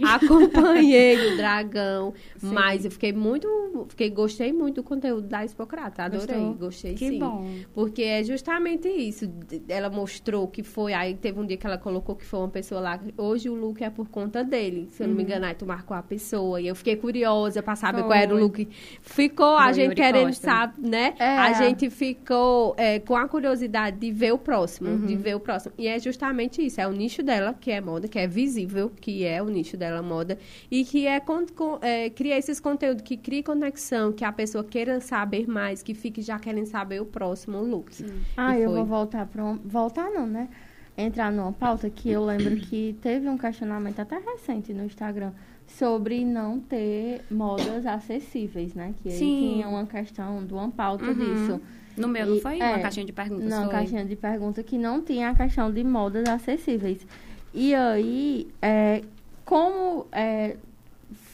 [0.05, 2.53] Acompanhei o Dragão, Sim.
[2.53, 3.47] mas eu fiquei muito,
[3.89, 6.53] fiquei, gostei muito do conteúdo da Expocrata, adorei, Gostou?
[6.55, 7.19] gostei Que sim.
[7.19, 7.47] bom.
[7.73, 9.31] Porque é justamente isso.
[9.67, 10.93] Ela mostrou que foi.
[10.93, 12.99] Aí teve um dia que ela colocou que foi uma pessoa lá.
[13.17, 14.87] Hoje o look é por conta dele.
[14.91, 15.17] Se eu não Uhum.
[15.17, 16.61] me engano, aí tu marcou a pessoa.
[16.61, 18.07] E eu fiquei curiosa pra saber Foi.
[18.09, 18.67] qual era o look.
[19.01, 21.15] Ficou a gente querendo saber, né?
[21.17, 21.37] É.
[21.37, 24.89] A gente ficou é, com a curiosidade de ver o próximo.
[24.89, 25.05] Uhum.
[25.05, 25.73] De ver o próximo.
[25.77, 26.79] E é justamente isso.
[26.81, 30.01] É o nicho dela, que é moda, que é visível, que é o nicho dela,
[30.01, 30.37] moda.
[30.69, 34.63] E que é, con- con- é cria esses conteúdos, que cria conexão, que a pessoa
[34.63, 37.91] queira saber mais, que fique já querendo saber o próximo look.
[38.35, 38.77] Ah, E eu foi.
[38.79, 39.57] vou voltar para um...
[39.63, 40.49] Voltar não, né?
[40.97, 45.31] Entrar numa pauta que eu lembro que teve um questionamento até recente no Instagram
[45.67, 48.93] sobre não ter modas acessíveis, né?
[49.01, 49.39] Que aí Sim.
[49.53, 51.13] tinha uma questão de uma pauta Uhum.
[51.13, 51.61] disso.
[51.97, 53.49] No meu não E- foi é, uma caixinha de perguntas?
[53.49, 53.71] Não, foi.
[53.71, 57.05] caixinha de pergunta que não tinha a questão de modas acessíveis.
[57.53, 59.01] E aí, é,
[59.43, 60.57] como é,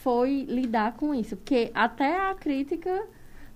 [0.02, 1.36] foi lidar com isso?
[1.36, 3.04] Porque até a crítica,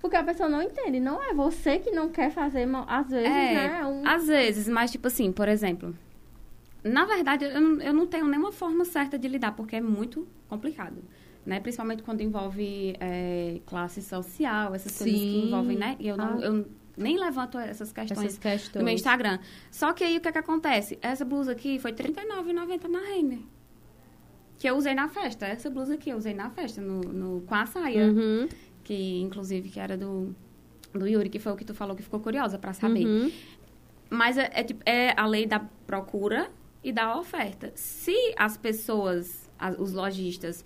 [0.00, 3.54] porque a pessoa não entende, não é você que não quer fazer, às vezes, É,
[3.54, 3.86] né?
[3.86, 5.94] Um, às vezes, mas tipo assim, por exemplo,
[6.84, 10.26] na verdade, eu, não- eu não tenho nenhuma forma certa de lidar, porque é muito
[10.48, 10.96] complicado.
[11.46, 11.60] Né?
[11.60, 15.46] Principalmente quando envolve é, classe social, essas coisas que Sim.
[15.46, 15.96] envolvem, né?
[15.98, 16.42] E eu, não, Ah.
[16.42, 16.66] eu
[16.98, 18.80] nem levanto essas questões Essas questões.
[18.80, 19.38] no meu Instagram.
[19.70, 20.98] Só que aí o que, é que acontece?
[21.00, 23.38] Essa blusa aqui foi R$ 39,90 na Renner.
[24.58, 25.46] Que eu usei na festa.
[25.46, 28.06] Essa blusa aqui eu usei na festa, no, no- com a saia.
[28.06, 28.48] Uhum.
[28.82, 30.34] Que, inclusive, que era do,
[30.92, 33.06] do Yuri, que foi o que tu falou que ficou curiosa pra saber.
[33.06, 33.30] Uhum.
[34.10, 36.50] Mas é, é, tipo, é a lei da procura
[36.82, 37.70] e dar a oferta.
[37.74, 40.64] Se as pessoas, as, os lojistas,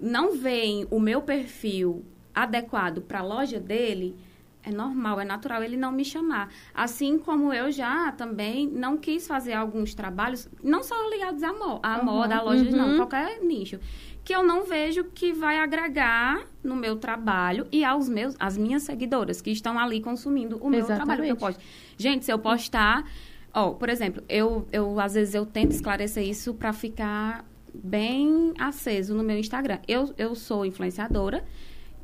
[0.00, 2.04] não veem o meu perfil
[2.34, 4.16] adequado para a loja dele,
[4.64, 6.52] é normal, é natural ele não me chamar.
[6.72, 11.80] Assim como eu já também não quis fazer alguns trabalhos, não só ligados à, mo
[11.82, 12.70] à uhum, moda, à loja, uhum.
[12.70, 13.80] não, qualquer nicho,
[14.24, 18.84] que eu não vejo que vai agregar no meu trabalho e aos meus, as minhas
[18.84, 21.06] seguidoras que estão ali consumindo o meu Exatamente.
[21.06, 21.60] trabalho que eu posto.
[21.98, 23.04] Gente, se eu postar,
[23.52, 27.44] ó, por exemplo, eu, eu às vezes eu tento esclarecer isso para ficar
[27.74, 29.78] bem aceso no meu Instagram.
[29.88, 31.44] Eu, eu sou influenciadora,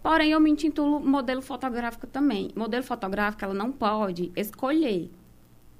[0.03, 2.51] porém eu me intitulo modelo fotográfico também.
[2.55, 5.11] Modelo fotográfico, ela não pode escolher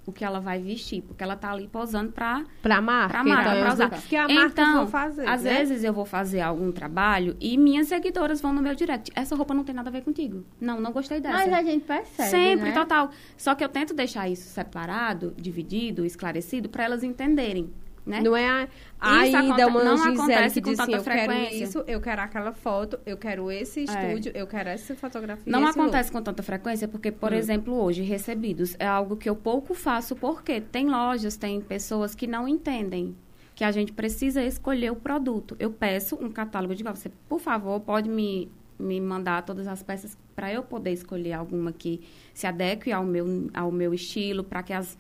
[0.09, 3.51] o que ela vai vestir, porque ela tá ali posando para para marca, pra marca,
[3.51, 3.91] então, pra usar.
[4.09, 5.59] Que a marca então, fazer, às né?
[5.59, 9.13] vezes eu vou fazer algum trabalho e minhas seguidoras vão no meu direct.
[9.15, 10.45] Essa roupa não tem nada a ver contigo.
[10.59, 11.37] Não, não gostei dessa.
[11.37, 12.73] Mas a gente percebe, Sempre, né?
[12.73, 13.11] total.
[13.37, 17.71] Só que eu tento deixar isso separado, dividido, esclarecido para elas entenderem.
[18.09, 18.23] Né?
[18.23, 18.69] Não é a,
[18.99, 21.65] a Ida, uma não acontece que com diz assim, tanta eu quero frequência.
[21.65, 23.83] isso, eu quero aquela foto, eu quero esse É.
[23.85, 25.45] estúdio, eu quero essa fotografia.
[25.47, 27.37] Não acontece com tanta frequência porque, por Hum.
[27.37, 32.27] exemplo, hoje, recebidos é algo que eu pouco faço porque tem lojas, tem pessoas que
[32.27, 33.15] não entendem
[33.55, 35.55] que a gente precisa escolher o produto.
[35.59, 40.17] Eu peço um catálogo de você, por favor, pode me, me mandar todas as peças
[40.35, 42.01] para eu poder escolher alguma que
[42.33, 44.97] se adeque ao meu, ao meu estilo, para que as,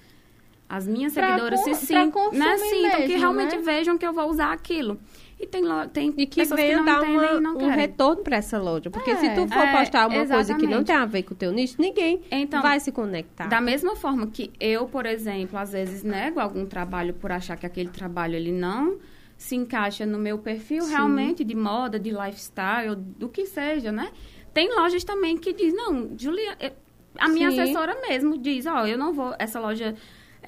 [0.68, 3.62] as minhas Pra seguidoras se sintam, né, sintam que realmente né?
[3.62, 4.98] vejam que eu vou usar aquilo.
[5.40, 7.74] E tem, tem E que pessoas que não dar uma- e não um querem.
[7.76, 8.90] retorno para essa loja.
[8.90, 11.32] Porque É, se tu for é, postar uma coisa que não tem a ver com
[11.32, 13.46] o teu nicho, ninguém Então, vai se conectar.
[13.46, 17.64] Da mesma forma que eu, por exemplo, às vezes nego algum trabalho por achar que
[17.64, 18.98] aquele trabalho ele não
[19.36, 20.90] se encaixa no meu perfil Sim.
[20.90, 24.10] realmente de moda, de lifestyle, do que seja, né?
[24.52, 26.72] Tem lojas também que diz, não, Julia, eu-
[27.16, 27.60] a minha Sim.
[27.60, 29.94] assessora mesmo diz, ó, eu não vou, essa loja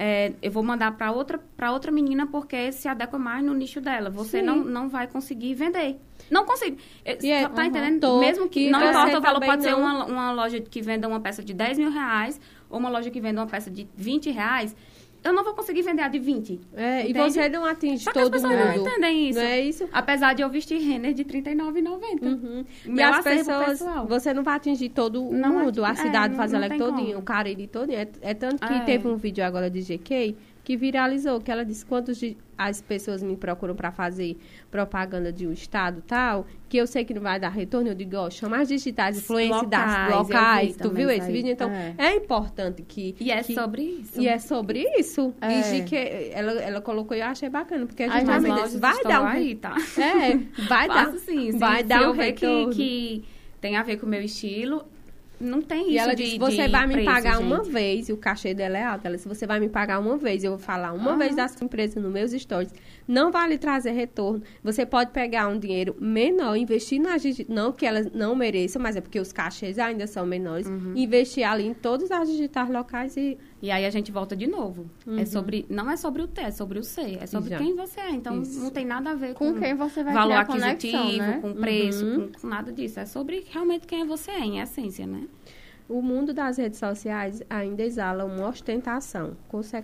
[0.03, 1.39] é, eu vou mandar para outra
[1.71, 4.09] outra menina porque se adequa mais no nicho dela.
[4.09, 4.45] Você Sim.
[4.47, 5.99] não, não vai conseguir vender.
[6.27, 6.75] Não consigo.
[7.21, 7.67] E é- tá uhum.
[7.67, 7.99] entendendo?
[8.01, 8.19] Tô.
[8.19, 11.07] Mesmo que E não importa o valor, pode ser não- uma, uma loja que venda
[11.07, 14.31] uma peça de 10 mil reais ou uma loja que venda uma peça de 20
[14.31, 14.75] reais.
[15.23, 16.59] Eu não vou conseguir vender a de 20.
[16.73, 17.33] É, e Entende?
[17.33, 18.65] você não atinge Só que as todo pessoas mundo.
[18.65, 19.39] não entendem isso.
[19.39, 19.89] Não é isso?
[19.93, 22.23] Apesar de eu vestir Renner de R$ 39,90.
[22.23, 22.65] Uhum.
[22.87, 24.07] O E as pessoas, pessoal.
[24.07, 27.17] você não vai atingir todo Não mundo, a é, cidade não- faz ela como.
[27.19, 27.99] o Cariri todinho.
[27.99, 28.79] É, é tanto que É.
[28.79, 33.23] teve um vídeo agora de GK que viralizou, que ela disse quantos de- as pessoas
[33.23, 34.37] me procuram para fazer
[34.69, 38.15] propaganda de um estado tal, que eu sei que não vai dar retorno, eu digo,
[38.17, 40.67] ó, chama as digitais, influência das Locais, locais.
[40.77, 41.33] vi Tu viu esse aí.
[41.33, 41.51] vídeo?
[41.51, 41.95] Então, É.
[41.97, 43.15] é, importante que...
[43.19, 44.21] E é que- sobre isso.
[44.21, 45.33] E é sobre isso.
[45.41, 45.59] É.
[45.59, 45.95] E GK,
[46.33, 49.27] ela, ela colocou e eu achei bacana, porque justamente lojas vai dar um...
[49.27, 49.75] aí, tá?
[49.97, 51.05] É, vai dar...
[51.07, 51.57] Faço sim.
[51.57, 52.73] vai se, dar um ver que, retorno.
[52.73, 53.25] que
[53.59, 54.85] tem a ver com o meu estilo,
[55.41, 57.43] não tem isso E ela de, disse, você vai me preço, pagar gente.
[57.43, 59.05] uma vez, e o cachê dela é alto.
[59.05, 61.65] Ela disse, você vai me pagar uma vez, eu vou falar uma vez da sua
[61.65, 62.73] empresa nos meus stories.
[63.07, 64.41] Não vai lhe trazer retorno.
[64.63, 67.17] Você pode pegar um dinheiro menor, investir na
[67.49, 70.93] não que elas não mereçam, mas é porque os cachês ainda são menores, Uhum.
[70.95, 74.89] investir ali em todas as digitais locais e E aí a gente volta de novo.
[75.05, 75.19] Uhum.
[75.19, 77.21] É sobre, não é sobre o ter, é sobre o ser.
[77.21, 77.57] É sobre Já.
[77.59, 78.09] quem você é.
[78.09, 78.59] Então Isso.
[78.59, 81.39] não tem nada a ver com, Com quem você vai valor aquisitivo, conexão, né?
[81.41, 82.27] com preço, Uhum.
[82.31, 82.99] com, com nada disso.
[82.99, 85.27] É sobre realmente quem você é, em essência, né?
[85.87, 89.35] O mundo das redes sociais ainda exala uma ostentação.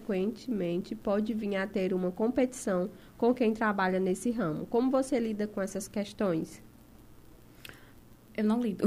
[0.08, 4.66] Consequentemente, pode vir a ter uma competição com quem trabalha nesse ramo.
[4.68, 6.62] Como você lida com essas questões?
[8.36, 8.86] Eu não lido.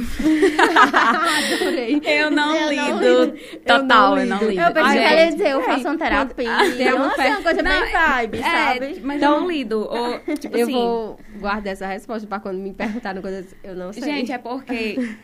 [1.54, 2.00] Adorei.
[2.06, 3.38] Eu não Eu não lido.
[3.66, 4.34] Total, eu lido.
[4.36, 4.60] não lido.
[4.62, 6.48] Eu pensei que ela ia dizer, eu ei, faço uma terapia.
[6.48, 7.10] é uma
[7.42, 9.00] coisa Não, bem vibe, É, sabe?
[9.02, 9.80] mas Então- eu não lido.
[9.90, 13.92] Ou, tipo eu assim, vou guardar essa resposta para quando me perguntarem coisas eu não
[13.92, 14.02] sei.
[14.04, 15.16] Gente, é porque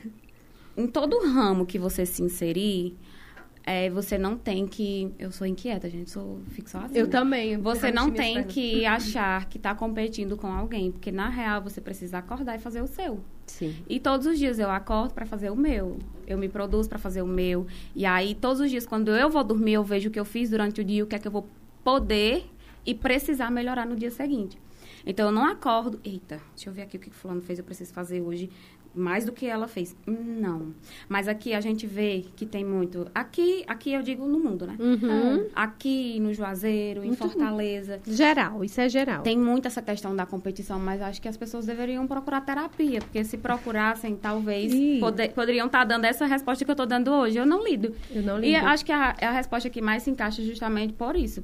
[0.76, 2.96] em todo ramo que você se inserir,
[3.68, 5.12] é, você não tem que.
[5.18, 6.96] Eu sou inquieta, gente, sou fico só assim.
[6.96, 7.58] eu também.
[7.58, 12.18] Você não tem que achar que está competindo com alguém, porque na real você precisa
[12.18, 13.20] acordar e fazer o seu.
[13.44, 13.74] Sim.
[13.88, 15.98] E todos os dias eu acordo para fazer o meu.
[16.28, 17.66] Eu me produzo para fazer o meu.
[17.94, 20.48] E aí, todos os dias, quando eu vou dormir, eu vejo o que eu fiz
[20.48, 21.48] durante o dia, o que é que eu vou
[21.82, 22.46] poder
[22.84, 24.56] e precisar melhorar no dia seguinte.
[25.04, 26.00] Então, eu não acordo.
[26.04, 28.48] Eita, deixa eu ver aqui o que o fulano fez, eu preciso fazer hoje
[28.96, 29.94] mais do que ela fez.
[30.06, 30.72] Não.
[31.08, 33.06] Mas aqui a gente vê que tem muito.
[33.14, 34.76] Aqui, aqui eu digo no mundo, né?
[34.80, 35.46] Uhum.
[35.54, 37.18] Aqui no Juazeiro, em Muito.
[37.18, 38.00] Fortaleza.
[38.06, 39.22] Geral, isso é geral.
[39.22, 43.22] Tem muito essa questão da competição, mas acho que as pessoas deveriam procurar terapia, porque
[43.24, 44.98] se procurassem, talvez Ih.
[45.00, 47.36] pode- poderiam estar dando essa resposta que eu estou dando hoje.
[47.38, 47.94] Eu não lido.
[48.10, 48.66] Eu não E lido.
[48.66, 51.42] acho que a, é a resposta que mais se encaixa justamente por isso.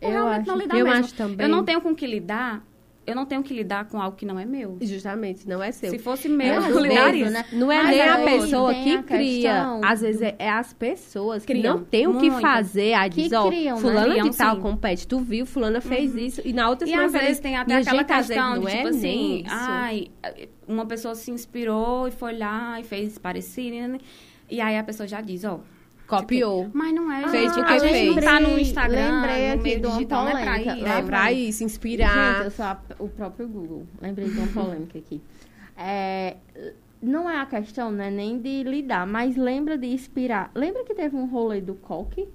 [0.00, 1.00] Por Eu realmente acho- não lidar eu mesmo.
[1.04, 1.46] acho também.
[1.46, 2.62] Eu não tenho com que lidar.
[3.06, 4.78] Eu não tenho que lidar com algo que não é meu.
[4.80, 5.90] Justamente, não é seu.
[5.90, 7.30] Se fosse meu, Às eu lidaria.
[7.30, 7.44] né?
[7.52, 9.78] Não é Mas nem a pessoa que a cria.
[9.84, 11.76] Às vezes é, é as pessoas que Criam.
[11.78, 12.40] não tem o que Muito.
[12.40, 12.94] fazer.
[12.94, 13.80] Aí Que diz, ó, criam, né?
[13.82, 14.62] fulana Criam, de tal sim.
[14.62, 15.06] compete.
[15.06, 16.40] Tu viu, fulana fez isso.
[16.44, 18.82] E na outra E semana às vezes tem até aquela vezes, questão de, é tipo
[18.82, 19.54] nem assim, isso.
[19.54, 20.08] ai,
[20.66, 23.98] uma pessoa se inspirou e foi lá e fez parecido, né?
[24.50, 25.60] E aí a pessoa já diz, ó,
[26.06, 26.68] Copiou.
[26.72, 28.24] mas não é, Fez gente, a gente fez.
[28.24, 30.76] tá no Instagram, lembrei no aqui meio de uma digital, não é pra polêmica.
[30.76, 30.86] isso.
[30.86, 32.44] É pra isso, Gente, inspirar.
[32.44, 33.86] eu sou a- o próprio Google.
[34.00, 35.20] Lembrei de uma polêmica aqui.
[35.76, 36.36] É,
[37.02, 40.50] não é a questão, né, nem de lidar, mas lembra de inspirar.
[40.54, 42.28] Lembra que teve um rolê do coque?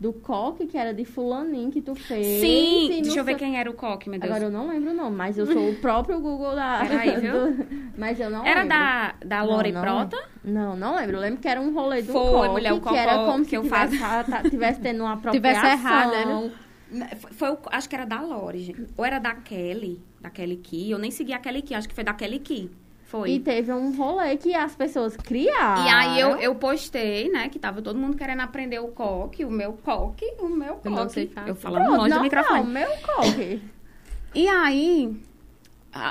[0.00, 2.40] Do coque, que era de fulaninho que tu fez.
[2.40, 4.30] Sim, deixa não eu ver quem era o coque, meu Deus.
[4.30, 6.84] Agora eu não lembro o nome, mas eu sou o próprio Google da.
[6.86, 7.32] Peraí, viu?
[7.52, 7.66] do-
[7.98, 8.68] Mas eu não Era lembro.
[8.78, 10.16] da, da Não, Lore não Prota?
[10.44, 11.16] Não, não lembro.
[11.16, 13.50] Eu lembro que era um rolê do Foi, coque, mulher, o que era como que
[13.50, 14.30] se eu tivesse, faço.
[14.30, 15.70] tá- tivesse tendo uma Tivesse apropriação.
[15.70, 16.50] errado,
[16.90, 17.08] né?
[17.16, 18.86] Foi, foi acho que era da Lore, gente.
[18.96, 20.92] Ou era da Kelly, da Kelly Key.
[20.92, 22.70] Eu nem segui a Kelly Key, acho que foi da Kelly Key.
[23.08, 23.30] Foi.
[23.30, 25.82] E teve um rolê que as pessoas criaram.
[25.82, 29.50] E aí eu, eu postei, né, que tava todo mundo querendo aprender o coque, o
[29.50, 30.88] meu coque, o meu coque.
[30.88, 31.32] Eu não sei.
[31.46, 32.64] Eu falando Pronto, longe do não, microfone.
[32.64, 33.62] Não, meu coque.
[34.34, 35.18] E aí,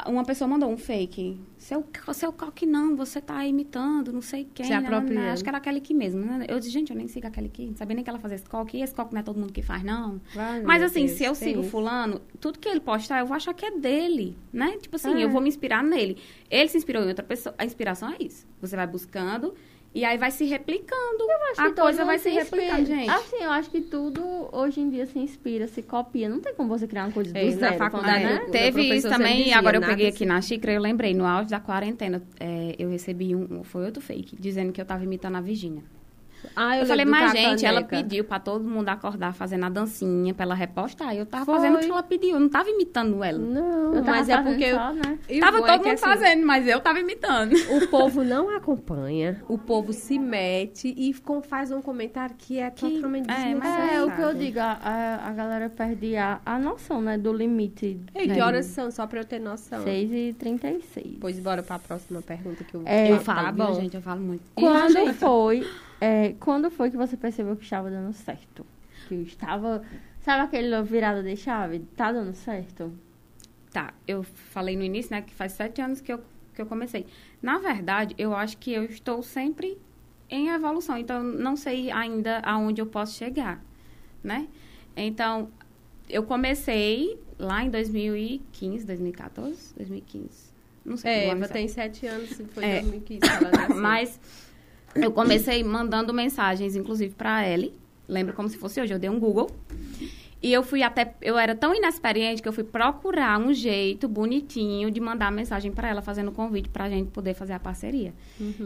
[0.07, 1.39] uma pessoa mandou um fake.
[1.57, 1.83] Seu,
[2.13, 4.65] seu coque não, você tá imitando, não sei quem.
[4.65, 5.31] Se né, né, né.
[5.31, 6.45] Acho que era a Kelly Key mesmo, né?
[6.47, 7.67] Eu disse, gente, eu nem sigo a Kelly Key.
[7.67, 8.77] Não sabia nem que ela fazia esse coque.
[8.77, 10.21] E esse coque não é todo mundo que faz, não.
[10.35, 11.69] Ai, Mas assim, Deus, se eu sigo isso.
[11.69, 14.77] fulano, tudo que ele postar, eu vou achar que é dele, né?
[14.77, 15.23] Tipo assim, É.
[15.23, 16.17] eu vou me inspirar nele.
[16.49, 17.55] Ele se inspirou em outra pessoa.
[17.57, 18.45] A inspiração é isso.
[18.61, 19.53] Você vai buscando
[19.93, 21.27] e aí vai se replicando.
[21.51, 22.99] Acho a coisa vai se replicando, inspira.
[22.99, 23.09] gente.
[23.09, 26.29] Assim, eu acho que tudo hoje em dia se inspira, se copia.
[26.29, 27.77] Não tem como você criar uma coisa do na zero.
[27.77, 28.45] faculdade, né?
[28.51, 30.17] Teve isso também, dizia, agora eu peguei assim.
[30.17, 34.01] aqui na xícara, eu lembrei, no auge da quarentena, é, eu recebi um, foi outro
[34.01, 35.83] fake, dizendo que eu tava imitando a Virgínia.
[36.55, 39.69] Ah, Eu, falei, lembro do mas gente, ela pediu pra todo mundo acordar fazendo a
[39.69, 41.13] dancinha pra ela repostar.
[41.13, 41.55] E eu tava Foi.
[41.55, 43.37] fazendo o que ela pediu, eu não tava imitando ela.
[43.37, 44.73] Não, Eu tava mas é porque...
[44.73, 45.19] só, né?
[45.29, 47.53] E o Tava bom todo é que, mundo assim, fazendo, mas eu tava imitando.
[47.77, 52.69] O povo não acompanha, o povo se mete e com- faz um comentário que é
[52.71, 53.91] Que- totalmente é, desnecessário.
[53.93, 57.31] É, o que eu digo, a, a, a galera perde a, a noção, né, do
[57.33, 57.99] limite.
[58.15, 58.43] Ei, que né?
[58.43, 58.89] horas são?
[58.91, 59.83] Só pra eu ter noção.
[59.83, 63.65] 6 e 36 Pois bora pra próxima pergunta que eu, É, eu tá falo, bom.
[63.67, 64.43] viu, gente, eu falo muito.
[64.55, 65.65] Quando foi,
[65.99, 68.65] é, quando foi que você percebeu que estava dando certo?
[69.07, 69.83] Que estava,
[70.21, 71.79] sabe aquele virada de chave?
[71.95, 72.91] Tá dando certo?
[73.71, 76.19] Tá, eu falei no início, né, que faz sete anos que eu,
[76.53, 77.05] que eu comecei.
[77.41, 79.77] Na verdade, eu acho que eu estou sempre
[80.29, 83.63] em evolução, então não sei ainda aonde eu posso chegar,
[84.23, 84.47] né?
[84.95, 85.49] Então,
[86.09, 90.47] eu comecei lá em 2015, 2014, 2015.
[90.83, 91.11] Não sei.
[91.11, 92.81] É, Eva não tem sete anos, foi É.
[92.81, 93.75] 2015 que ela nasceu.
[93.81, 94.19] Mas
[95.01, 97.73] eu comecei mandando mensagens, inclusive, pra Ellie.
[98.07, 98.93] Lembro como se fosse hoje.
[98.93, 99.49] Eu dei um Google.
[100.41, 101.15] E eu fui até.
[101.19, 105.89] Eu era tão inexperiente que eu fui procurar um jeito bonitinho de mandar mensagem pra
[105.89, 108.13] ela, fazendo convite pra gente poder fazer a parceria.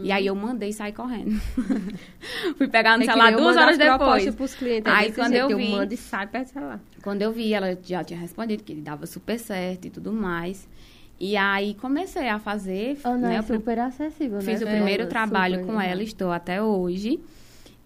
[0.02, 1.30] E aí eu mandei e saí correndo.
[2.58, 4.34] fui pegar no É celular duas horas as depois.
[4.34, 6.80] pros clientes, é Aí quando jeito, eu vi- eu mando e sai do celular.
[7.02, 10.68] Quando eu vi, ela já tinha respondido que dava super certo e tudo mais.
[11.24, 12.98] E aí comecei a fazer.
[13.04, 14.42] Ou não, né, é o super acessível, né?
[14.44, 15.88] Fiz o É, primeiro super, trabalho com né?
[15.92, 17.20] ela, estou até hoje.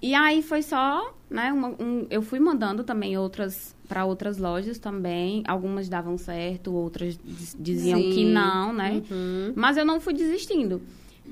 [0.01, 4.79] E aí foi só, né, uma- um- eu fui mandando também outras para outras lojas
[4.79, 5.43] também.
[5.47, 8.11] Algumas davam certo, outras diz- diziam Sim.
[8.11, 9.03] que não, né?
[9.11, 9.53] Uhum.
[9.55, 10.81] Mas eu não fui desistindo.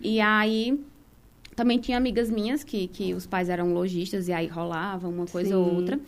[0.03, 0.79] E aí
[1.57, 5.51] também tinha amigas minhas que, que os pais eram lojistas e aí rolava uma coisa
[5.51, 5.55] Sim.
[5.57, 5.99] ou outra.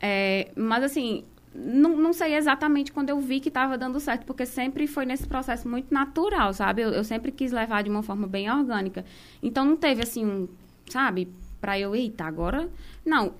[0.00, 1.22] É, mas assim,
[1.58, 5.26] não, não sei exatamente quando eu vi que estava dando certo, porque sempre foi nesse
[5.26, 6.82] processo muito natural, sabe?
[6.82, 9.04] Eu, eu sempre quis levar de uma forma bem orgânica.
[9.42, 10.48] Então não teve assim um,
[10.88, 11.28] sabe,
[11.60, 12.68] pra eu, eita, agora.
[13.04, 13.34] Não.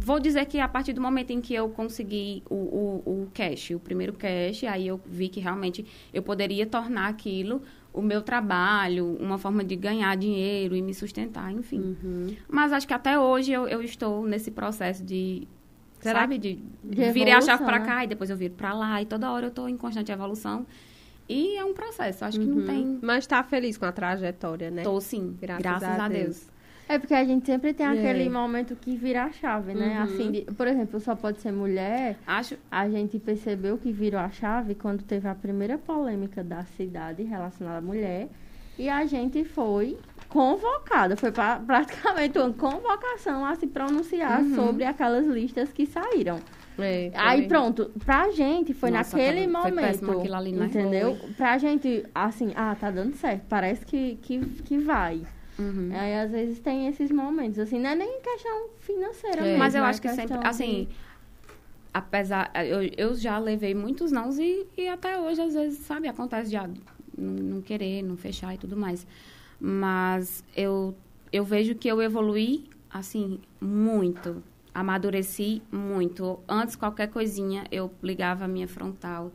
[0.00, 3.70] Vou dizer que a partir do momento em que eu consegui o, o, o cash,
[3.70, 7.60] o primeiro cash, aí eu vi que realmente eu poderia tornar aquilo
[7.92, 11.96] o meu trabalho, uma forma de ganhar dinheiro e me sustentar, enfim.
[12.00, 12.36] Uhum.
[12.48, 15.48] Mas acho que até hoje eu, eu estou nesse processo de,
[16.00, 17.86] Será sabe, de, De virei a chave para né?
[17.86, 20.64] cá e depois eu viro para lá e toda hora eu estou em constante evolução.
[21.28, 22.98] E é um processo, acho que não tem...
[23.02, 24.82] Mas tá feliz com a trajetória, né?
[24.82, 26.24] Estou sim, Graças graças, a a, Deus.
[26.24, 26.50] Deus.
[26.88, 27.90] É porque a gente sempre tem É.
[27.90, 29.98] aquele momento que vira a chave, né?
[29.98, 30.02] Uhum.
[30.04, 32.16] Assim, de- por exemplo, só pode ser mulher.
[32.26, 37.22] Acho, A gente percebeu que virou a chave quando teve a primeira polêmica da cidade
[37.24, 38.28] relacionada à mulher.
[38.78, 39.98] E a gente foi
[40.28, 41.16] convocada.
[41.16, 44.54] Foi pra- praticamente uma convocação a se pronunciar Uhum.
[44.54, 46.38] sobre aquelas listas que saíram.
[46.78, 47.48] É, Aí foi.
[47.48, 50.34] pronto, pra gente foi Nossa, naquele foi péssimo momento.
[50.34, 50.66] ali, né?
[50.66, 51.18] entendeu?
[51.36, 53.46] Pra gente, assim, ah, tá dando certo.
[53.48, 55.22] Parece que, que, que vai.
[55.58, 55.90] uhum.
[55.92, 59.42] Aí às vezes tem esses momentos, assim, não é nem questão financeira É.
[59.42, 59.58] mesmo.
[59.58, 60.88] Mas eu é acho que sempre, assim, de-
[61.92, 66.48] apesar, eu, eu já levei muitos nãos e, e até hoje, às vezes, sabe, acontece
[66.50, 66.68] de ah,
[67.16, 69.04] não, não querer, não fechar e tudo mais.
[69.60, 70.94] Mas eu,
[71.32, 74.42] eu vejo que eu evoluí, assim, muito.
[74.74, 76.38] Amadureci muito.
[76.48, 79.32] Antes, qualquer coisinha, eu ligava a minha frontal.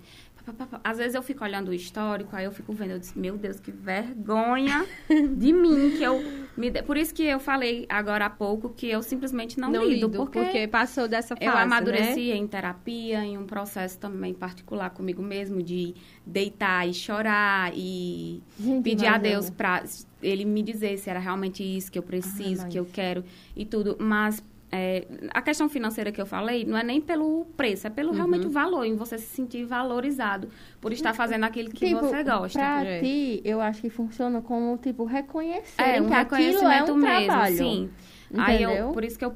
[0.84, 3.60] Às vezes eu fico olhando o histórico, aí eu fico vendo, eu disse, meu Deus,
[3.60, 6.22] que vergonha de mim, que eu
[6.58, 6.70] me.
[6.84, 10.40] Por isso que eu falei agora há pouco que eu simplesmente não, não lido, porque,
[10.40, 12.36] porque, passou dessa fase, Eu amadureci né?
[12.36, 18.84] em terapia, em um processo também particular comigo mesmo, de deitar e chorar e Gente,
[18.84, 19.84] pedir a Deus para
[20.22, 23.24] ele me dizer se era realmente isso que eu preciso, ah, que eu quero
[23.56, 24.44] e tudo, mas
[24.76, 28.16] é, a questão financeira que eu falei não é nem pelo preço, é pelo uhum.
[28.16, 30.50] realmente o valor, em você se sentir valorizado
[30.82, 32.58] por estar fazendo aquilo que tipo, você gosta.
[32.58, 33.00] Pra é.
[33.00, 37.26] ti, eu acho que funciona como, tipo, reconhecer é, um que aquilo é um mesmo,
[37.28, 37.58] trabalho.
[37.58, 37.90] Sim.
[38.32, 38.70] Entendeu?
[38.70, 39.36] Aí eu, por isso que eu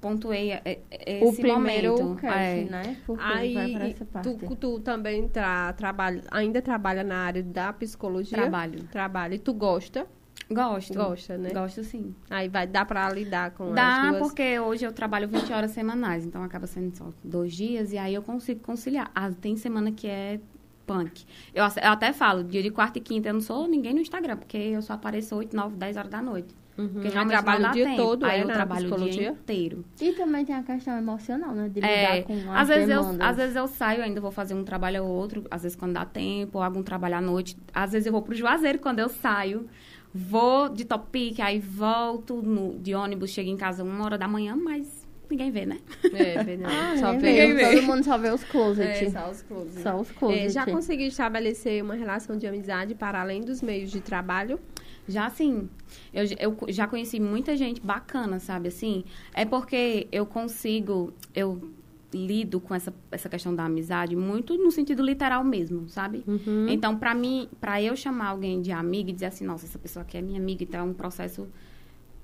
[0.00, 0.80] pontuei é, é,
[1.22, 2.20] esse o primeiro momento.
[2.22, 2.64] Cast, é.
[2.64, 2.96] né?
[3.04, 8.38] Porque Aí, tu, tu, também tra, trabalha, ainda trabalha na área da psicologia?
[8.38, 8.84] Trabalho.
[8.84, 9.34] Trabalho.
[9.34, 10.06] E tu gosta?
[10.52, 10.94] Gosto.
[10.94, 11.50] Gosta, né?
[11.50, 12.14] Gosto sim.
[12.30, 14.22] Aí vai dar para lidar com Dá, as duas...
[14.22, 18.14] porque hoje eu trabalho 20 horas semanais, então acaba sendo só dois dias e aí
[18.14, 19.10] eu consigo conciliar.
[19.14, 20.40] Ah, tem semana que é
[20.86, 21.24] punk.
[21.54, 24.36] Eu, eu, até falo, dia de quarta e quinta eu não sou ninguém no Instagram,
[24.36, 26.54] porque eu só apareço 8, 9, 10 horas da noite.
[26.76, 26.88] Uhum.
[26.88, 27.96] Porque já trabalho o dia tempo.
[27.96, 29.84] todo, aí é, eu trabalho o dia inteiro.
[30.00, 31.68] E também tem a questão emocional, né?
[31.68, 33.18] De lidar é, com as às vezes demandas.
[33.18, 35.92] eu Às vezes eu saio, ainda vou fazer um trabalho ou outro, às vezes quando
[35.92, 37.56] dá tempo, ou algum trabalho à noite.
[37.74, 39.68] Às vezes eu vou pro Juazeiro quando eu saio.
[40.14, 44.54] Vou de Topic, aí volto no, de ônibus, chego em casa uma hora da manhã,
[44.56, 45.78] mas ninguém vê, né?
[46.12, 47.54] É, vê, ah, só vê.
[47.54, 47.74] vê.
[47.74, 49.02] Todo mundo só vê os closets.
[49.02, 49.82] É, só os closets.
[49.82, 50.44] Só os closets.
[50.44, 54.60] É, já conseguiu estabelecer uma relação de amizade para além dos meios de trabalho?
[55.08, 55.68] Já sim.
[56.12, 58.68] Eu, eu já conheci muita gente bacana, sabe?
[58.68, 59.04] Assim,
[59.34, 61.72] é porque eu consigo, eu
[62.12, 66.24] lido com essa, essa questão da amizade muito no sentido literal mesmo, sabe?
[66.26, 66.68] Uhum.
[66.68, 70.02] Então, para mim, para eu chamar alguém de amiga e dizer assim, nossa, essa pessoa
[70.02, 71.48] aqui é minha amiga, então é um processo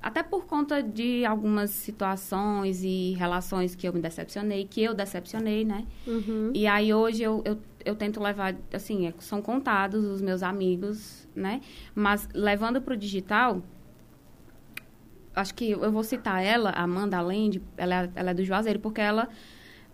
[0.01, 5.65] até por conta de algumas situações e relações que eu me decepcionei, que eu decepcionei,
[5.65, 5.85] né?
[6.07, 6.53] Uhum.
[6.55, 11.27] E aí hoje eu, eu, eu tento levar, assim, é, são contados os meus amigos,
[11.35, 11.61] né?
[11.95, 13.61] Mas levando para o digital,
[15.35, 19.01] acho que eu vou citar ela, Amanda Land, ela, é, ela é do Juazeiro, porque
[19.01, 19.29] ela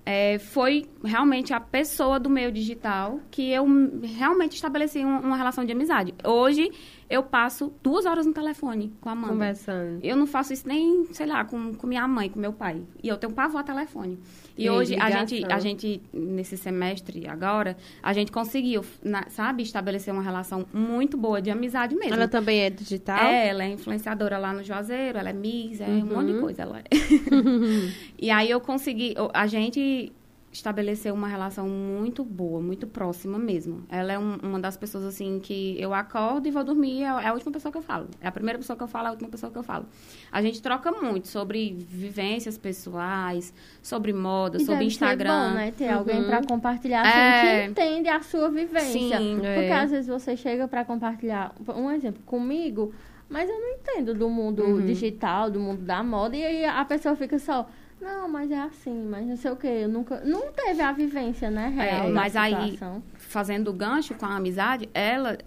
[0.06, 3.66] é, foi realmente a pessoa do meio digital que eu
[4.02, 6.14] realmente estabeleci uma, uma, relação de amizade.
[6.22, 6.70] Hoje,
[7.08, 9.32] eu passo duas horas no telefone com a Amanda.
[9.32, 10.00] Conversando.
[10.02, 12.82] Eu não faço isso nem, sei lá, com, com minha mãe, com meu pai.
[13.02, 14.18] E eu tenho pavor a telefone.
[14.56, 19.62] E, e hoje, a gente, a gente, nesse semestre agora, a gente conseguiu, na, sabe,
[19.62, 22.14] estabelecer uma relação muito boa de amizade mesmo.
[22.14, 23.26] Ela também é digital?
[23.26, 26.00] É, ela é influenciadora lá no Juazeiro, ela é Miss, é uhum.
[26.00, 26.62] um monte de coisa.
[26.62, 26.84] Ela é.
[28.18, 30.12] e aí eu consegui, a gente
[30.54, 33.84] estabeleceu uma relação muito boa, muito próxima mesmo.
[33.88, 37.26] Ela é um, uma das pessoas, assim, que eu acordo e vou dormir, é, é
[37.26, 38.08] a última pessoa que eu falo.
[38.20, 39.86] É a primeira pessoa que eu falo, é a última pessoa que eu falo.
[40.30, 43.52] A gente troca muito sobre vivências pessoais,
[43.82, 45.42] sobre moda, e sobre Instagram.
[45.42, 45.70] Ser bom, né?
[45.72, 45.98] Ter uhum.
[45.98, 47.64] alguém para compartilhar assim, é...
[47.64, 49.18] que entende a sua vivência.
[49.18, 49.72] Sim, Porque é.
[49.72, 52.94] às vezes você chega para compartilhar, um exemplo, comigo,
[53.28, 54.86] mas eu não entendo do mundo uhum.
[54.86, 57.66] digital, do mundo da moda, e aí a pessoa fica só
[58.00, 59.66] não, mas é assim, mas não sei o quê.
[59.66, 60.20] Eu nunca.
[60.24, 61.68] Não teve a vivência, né?
[61.68, 62.08] Real.
[62.08, 62.78] É, mas aí,
[63.14, 65.38] fazendo o gancho com a amizade, ela,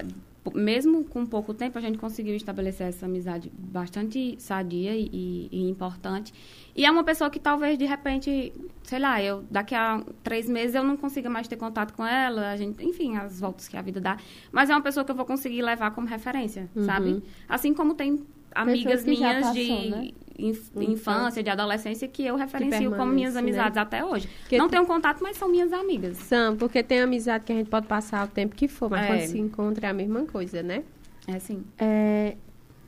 [0.54, 6.34] mesmo com pouco tempo, a gente conseguiu estabelecer essa amizade bastante sadia e, e, importante.
[6.76, 10.76] E é uma pessoa que talvez, de repente, sei lá, eu daqui a três meses
[10.76, 13.82] eu não consiga mais ter contato com ela, a gente, enfim, as voltas que a
[13.82, 14.18] vida dá.
[14.52, 16.86] Mas é uma pessoa que eu vou conseguir levar como referência, uhum.
[16.86, 17.24] sabe?
[17.48, 19.90] Assim como tem amigas minhas passou, de.
[19.90, 20.12] Né?
[20.38, 23.40] Inf infância, de adolescência, que eu referencio como minhas né?
[23.40, 23.82] amizades né?
[23.82, 24.30] até hoje.
[24.48, 26.18] Que não tenho contato, mas são minhas amigas.
[26.18, 29.08] São, porque tem amizade que a gente pode passar o tempo que for, mas é.
[29.08, 30.84] quando se encontra é a mesma coisa, né?
[31.28, 31.64] É sim.
[31.78, 32.36] É,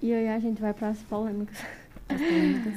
[0.02, 1.58] e aí a gente vai para as polêmicas.
[2.08, 2.74] As polêmicas.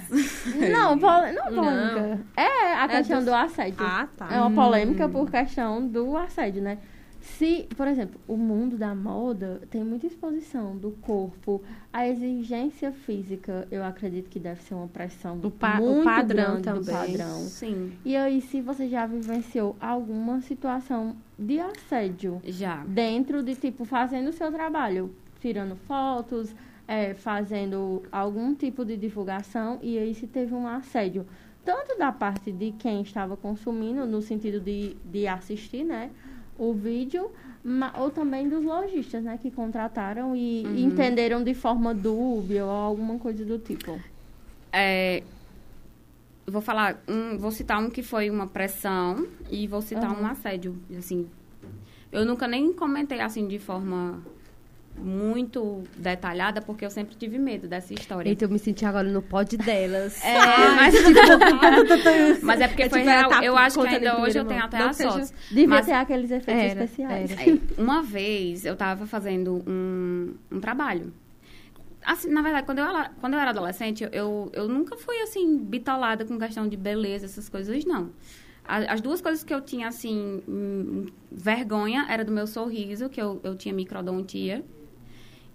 [0.73, 2.01] não, pol não polêmica.
[2.01, 2.21] Não.
[2.37, 3.27] É a é questão do...
[3.27, 3.77] do assédio.
[3.79, 4.29] Ah, tá.
[4.31, 5.11] É uma polêmica hum.
[5.11, 6.79] por questão do assédio, né?
[7.23, 11.63] Se, por exemplo, o mundo da moda tem muita exposição do corpo,
[11.93, 16.61] a exigência física, eu acredito que deve ser uma pressão o pa muito o padrão
[16.61, 16.83] grande também.
[16.83, 17.39] do padrão.
[17.43, 17.93] Sim.
[18.05, 24.29] E aí, se você já vivenciou alguma situação de assédio, já dentro de tipo fazendo
[24.29, 26.53] o seu trabalho, tirando fotos,
[26.89, 31.25] é, fazendo algum tipo de divulgação, e aí se teve um assédio
[31.65, 36.11] tanto da parte de quem estava consumindo, no sentido de, de assistir, né?
[36.69, 37.31] O vídeo,
[37.99, 40.77] ou também dos lojistas, né, que contrataram e uhum.
[40.77, 44.01] entenderam de forma dúbia ou alguma coisa do tipo.
[44.73, 45.23] É,
[46.47, 50.23] vou falar, um, vou citar um que foi uma pressão e vou citar Uhum.
[50.23, 51.29] um assédio, assim.
[52.11, 54.21] Eu nunca nem comentei assim de forma
[54.99, 58.29] muito detalhada, porque eu sempre tive medo dessa história.
[58.29, 60.23] Eita, eu me senti agora no pod delas.
[60.25, 60.39] É,
[60.77, 60.95] mas,
[62.43, 63.31] mas é porque É foi tipo, real.
[63.31, 65.33] tá eu acho que ainda hoje eu tenho até Não as fotos.
[65.49, 67.31] Devia Mas- ter aqueles efeitos Era, especiais.
[67.33, 67.41] era.
[67.41, 71.13] Aí, uma vez eu tava fazendo um, um trabalho.
[72.05, 75.57] Assim, na verdade, quando eu era, quando eu era adolescente, eu, eu nunca fui, assim,
[75.59, 78.11] bitolada com questão de beleza, essas coisas, não.
[78.65, 83.41] As duas coisas que eu tinha, assim, hum, vergonha era do meu sorriso, que eu,
[83.43, 84.65] eu tinha microdontia.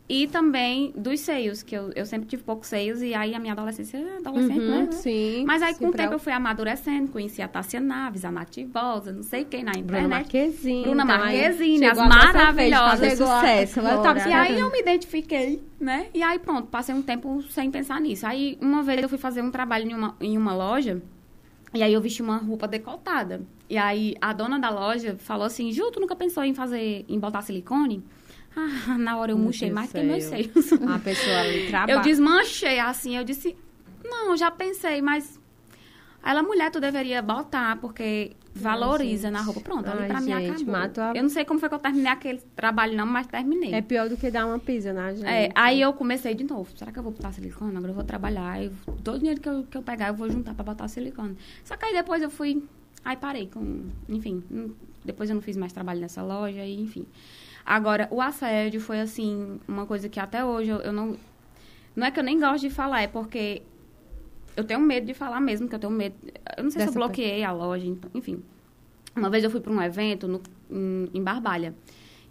[0.09, 3.01] E também dos seios, que eu, eu sempre tive poucos seios.
[3.01, 4.91] E aí, a minha adolescência é adolescente, Uhum, né?
[4.91, 5.43] Sim.
[5.45, 7.11] Mas aí, sim, com o tempo, eu fui amadurecendo.
[7.11, 10.09] Conheci a Tássia Naves, a Nativosa, não sei quem na Bruna internet.
[10.09, 10.83] Marquezine.
[10.83, 13.17] Bruna então, Marquezine, as maravilhosas.
[13.17, 13.79] Sucesso.
[13.81, 14.29] Ela tava.
[14.29, 16.07] E aí eu me identifiquei, né?
[16.13, 18.25] E aí pronto, passei um tempo sem pensar nisso.
[18.25, 21.01] Aí uma vez eu fui fazer um trabalho em uma, em uma loja
[21.73, 23.41] e aí eu vesti uma roupa decotada.
[23.69, 27.19] E aí a dona da loja falou assim, Ju, tu nunca pensou em fazer, em
[27.19, 28.03] botar silicone?
[28.57, 30.73] Ah, na hora eu murchei mais que meus seios.
[30.73, 31.93] A pessoa ali trabalha.
[31.97, 33.55] Eu desmanchei assim, eu disse,
[34.03, 35.39] não, já pensei, mas...
[36.25, 39.33] Ela, mulher, tu deveria botar, porque valoriza gente.
[39.33, 39.61] na roupa.
[39.61, 40.73] Pronto, ali Ai, pra mim gente, acabou.
[40.73, 43.73] matou a- Eu não sei como foi que eu terminei aquele trabalho, não, mas terminei.
[43.73, 45.25] É pior do que dar uma pisa na gente.
[45.25, 46.69] É, aí eu comecei de novo.
[46.75, 47.77] Será que eu vou botar silicone?
[47.77, 48.61] Agora eu vou trabalhar.
[48.61, 48.71] E
[49.03, 51.37] todo o dinheiro que eu, que eu pegar, eu vou juntar pra botar silicone.
[51.63, 52.61] Só que aí depois eu fui.
[53.05, 53.85] Aí parei com.
[54.09, 54.43] Enfim.
[54.51, 54.71] hum,
[55.05, 57.05] Depois eu não fiz mais trabalho nessa loja, e enfim.
[57.67, 61.17] Agora, o assédio foi assim, uma coisa que até hoje eu, eu não.
[61.93, 63.61] Não é que eu nem gosto de falar, é porque
[64.55, 66.15] eu tenho medo de falar mesmo, que eu tenho medo.
[66.55, 68.41] Eu não sei se Dessa eu bloqueei a loja, então, enfim.
[69.13, 70.41] Uma vez eu fui para um evento no,
[70.71, 71.75] em, em Barbalha.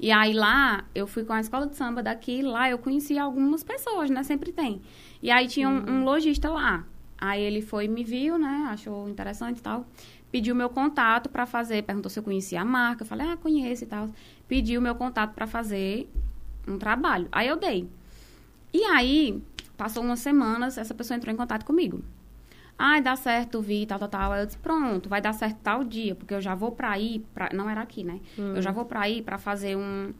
[0.01, 3.62] E aí lá, eu fui com a escola de samba daqui, lá eu conheci algumas
[3.62, 4.22] pessoas, né?
[4.22, 4.80] Sempre tem.
[5.22, 6.87] E aí tinha um, um lojista lá.
[7.18, 8.68] Aí ele foi, me viu, né?
[8.70, 9.87] Achou interessante e tal.
[10.31, 13.03] Pediu meu contato para fazer, perguntou se eu conhecia a marca.
[13.03, 14.09] Eu falei, ah, conheço e tal.
[14.49, 16.11] Pediu meu contato para fazer
[16.66, 17.29] um trabalho.
[17.31, 17.89] Aí eu dei.
[18.72, 19.43] E aí,
[19.77, 22.03] passou umas semanas, essa pessoa entrou em contato comigo.
[22.79, 24.33] Ai, dá certo, vi, tal, tal, tal.
[24.33, 27.24] Aí eu disse, pronto, vai dar certo tal dia, porque eu já vou pra aí,
[27.33, 27.49] pra...
[27.55, 28.20] não era aqui, né?
[28.57, 30.12] Eu já vou pra aí pra fazer um,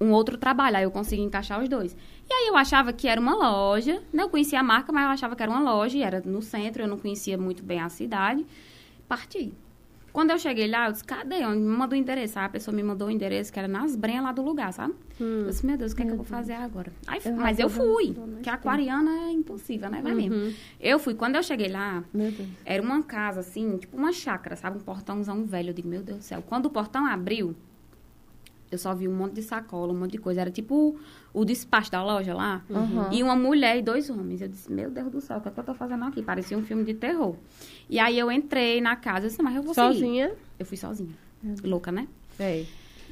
[0.00, 0.78] um outro trabalho.
[0.78, 1.96] Aí eu consegui encaixar os dois.
[2.28, 4.24] E aí eu achava que era uma loja, né?
[4.24, 6.82] Eu conhecia a marca, mas eu achava que era uma loja, e era no centro,
[6.82, 8.44] eu não conhecia muito bem a cidade.
[9.08, 9.52] Parti.
[10.12, 11.44] Quando eu cheguei lá, eu disse, cadê?
[11.44, 12.38] Onde me mandou o endereço?
[12.38, 14.94] Aí a pessoa me mandou o endereço, que era nas brenhas lá do lugar, sabe?
[15.20, 16.90] Eu disse, meu Deus, o que é que eu vou fazer agora?
[17.06, 20.00] Aí, Eu mas eu fui, que a aquariana é impossível, né?
[20.02, 20.54] Vai mesmo.
[20.80, 22.02] Eu fui, quando eu cheguei lá,
[22.64, 24.78] era uma casa, assim, tipo uma chácara, sabe?
[24.78, 25.68] Um portãozão velho.
[25.68, 26.42] Eu digo, meu Deus do céu.
[26.46, 27.54] Quando o portão abriu,
[28.70, 30.40] eu só vi um monte de sacola, um monte de coisa.
[30.40, 30.98] Era tipo
[31.32, 32.64] o despacho da loja lá.
[32.68, 33.12] Uhum.
[33.12, 34.40] E uma mulher e dois homens.
[34.40, 36.22] Eu disse, meu Deus do céu, o que, é que eu tô fazendo aqui?
[36.22, 37.36] Parecia um filme de terror.
[37.88, 39.86] E aí eu entrei na casa, eu disse, mas eu vou seguir.
[39.94, 40.32] Sozinha?
[40.58, 41.14] Eu fui sozinha.
[41.62, 42.08] Louca, né?
[42.38, 42.64] É.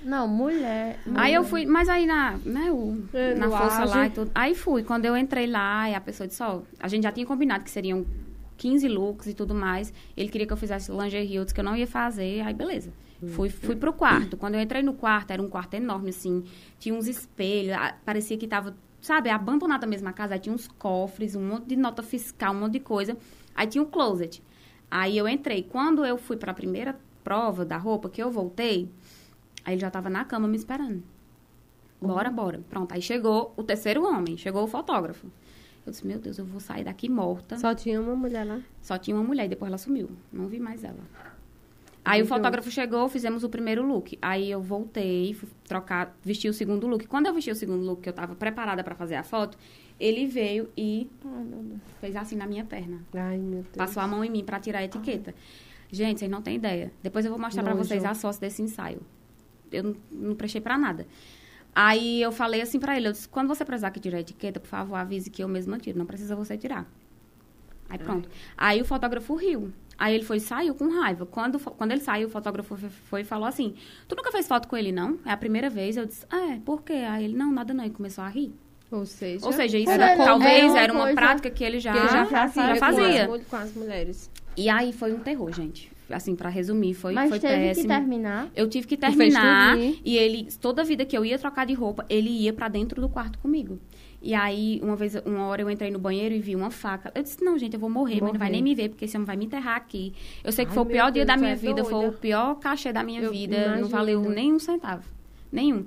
[0.03, 1.01] Não, mulher.
[1.15, 3.95] Aí eu fui, mas aí na, né, o, É, na força auge.
[3.95, 4.31] lá e tudo.
[4.35, 7.25] Aí fui, quando eu entrei lá, e a pessoa disse, ó, a gente já tinha
[7.25, 8.05] combinado que seriam
[8.59, 9.93] 15 looks e tudo mais.
[10.17, 12.93] Ele queria que eu fizesse lingerie, eu disse que eu não ia fazer, aí beleza.
[13.29, 14.37] Fui, fui pro quarto.
[14.37, 16.45] Quando eu entrei no quarto, era um quarto enorme, assim,
[16.79, 21.35] tinha uns espelhos, parecia que tava, sabe, abandonada mesmo a casa, aí tinha uns cofres,
[21.35, 23.17] um monte de nota fiscal, um monte de coisa.
[23.55, 24.43] Aí tinha um closet.
[24.97, 25.65] Aí eu entrei.
[25.65, 28.89] Quando eu fui pra primeira prova da roupa, que eu voltei,
[29.65, 31.03] Aí ele já tava na cama me esperando.
[32.01, 32.61] Bora, bora.
[32.69, 32.93] Pronto.
[32.93, 35.27] Aí chegou o terceiro homem, chegou o fotógrafo.
[35.87, 37.57] Eu disse, meu Deus, eu vou sair daqui morta.
[37.57, 38.61] Só, Só tinha uma mulher lá.
[38.99, 40.11] tinha uma mulher e depois ela sumiu.
[40.33, 41.01] Não vi mais ela.
[42.05, 44.19] Aí o Então- fotógrafo chegou, fizemos o primeiro look.
[44.21, 47.07] Aí eu voltei, fui trocar, vesti o segundo look.
[47.07, 49.57] Quando eu vesti o segundo look, que eu tava preparada pra fazer a foto,
[49.99, 53.01] ele veio e Ai, fez assim na minha perna.
[53.15, 53.77] Ai, meu Deus.
[53.77, 55.35] Passou a mão em mim pra tirar a etiqueta.
[55.91, 56.93] Gente, vocês não têm ideia.
[57.03, 57.89] Depois eu vou mostrar pra Nojo.
[57.89, 59.01] vocês as fotos desse ensaio.
[59.73, 61.07] Eu não, não prestei pra nada.
[61.75, 64.61] Aí eu falei assim pra ele, eu disse, quando você precisar que tire a etiqueta,
[64.61, 65.99] por favor, avise que eu mesma tiro.
[65.99, 66.87] Não precisa você tirar.
[67.89, 68.29] Aí pronto.
[68.57, 69.71] Aí o fotógrafo riu.
[69.97, 71.25] Aí ele foi e saiu com raiva.
[71.25, 72.77] Quando, quando ele saiu, o fotógrafo
[73.09, 73.75] foi- e falou assim,
[74.09, 75.19] tu nunca fez foto com ele, não?
[75.25, 75.97] É a primeira vez.
[75.97, 76.95] Eu disse, ah, é, por quê?
[76.95, 77.85] Aí ele, não, nada não.
[77.85, 78.53] E começou a rir.
[78.91, 81.99] Ou seja, Ou seja, isso Era talvez uma era uma prática que ele já, que
[81.99, 83.23] ele já já fazia, já com fazia.
[83.23, 84.31] as mul- Com as mulheres.
[84.57, 85.91] E aí foi um terror, gente.
[86.11, 87.89] Assim, pra resumir, foi, Mas foi teve péssimo.
[87.89, 88.49] que terminar.
[88.55, 92.29] Eu tive que terminar e ele, toda vida que eu ia trocar de roupa, ele
[92.29, 93.81] ia pra dentro do quarto comigo.
[94.27, 97.13] E aí, uma vez, uma hora eu entrei no banheiro e vi uma faca.
[97.15, 98.51] Eu disse, não, gente, eu vou morrer, mas não vai Morrer.
[98.53, 100.15] nem me ver, porque esse homem vai me enterrar aqui.
[100.43, 101.95] Eu sei que Ai, foi o pior dia Deus, da tu minha é vida, foi
[101.95, 102.17] o doida.
[102.17, 103.57] pior cachê da minha Eu vida.
[103.59, 103.89] Não imagino.
[103.91, 105.05] valeu nem um centavo.
[105.53, 105.85] Nenhum.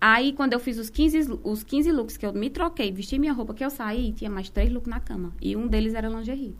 [0.00, 3.32] Aí, quando eu fiz os 15, os 15 looks que eu me troquei, vesti minha
[3.32, 5.32] roupa, que eu saí, tinha mais três looks na cama.
[5.42, 6.54] E um deles era lingerie.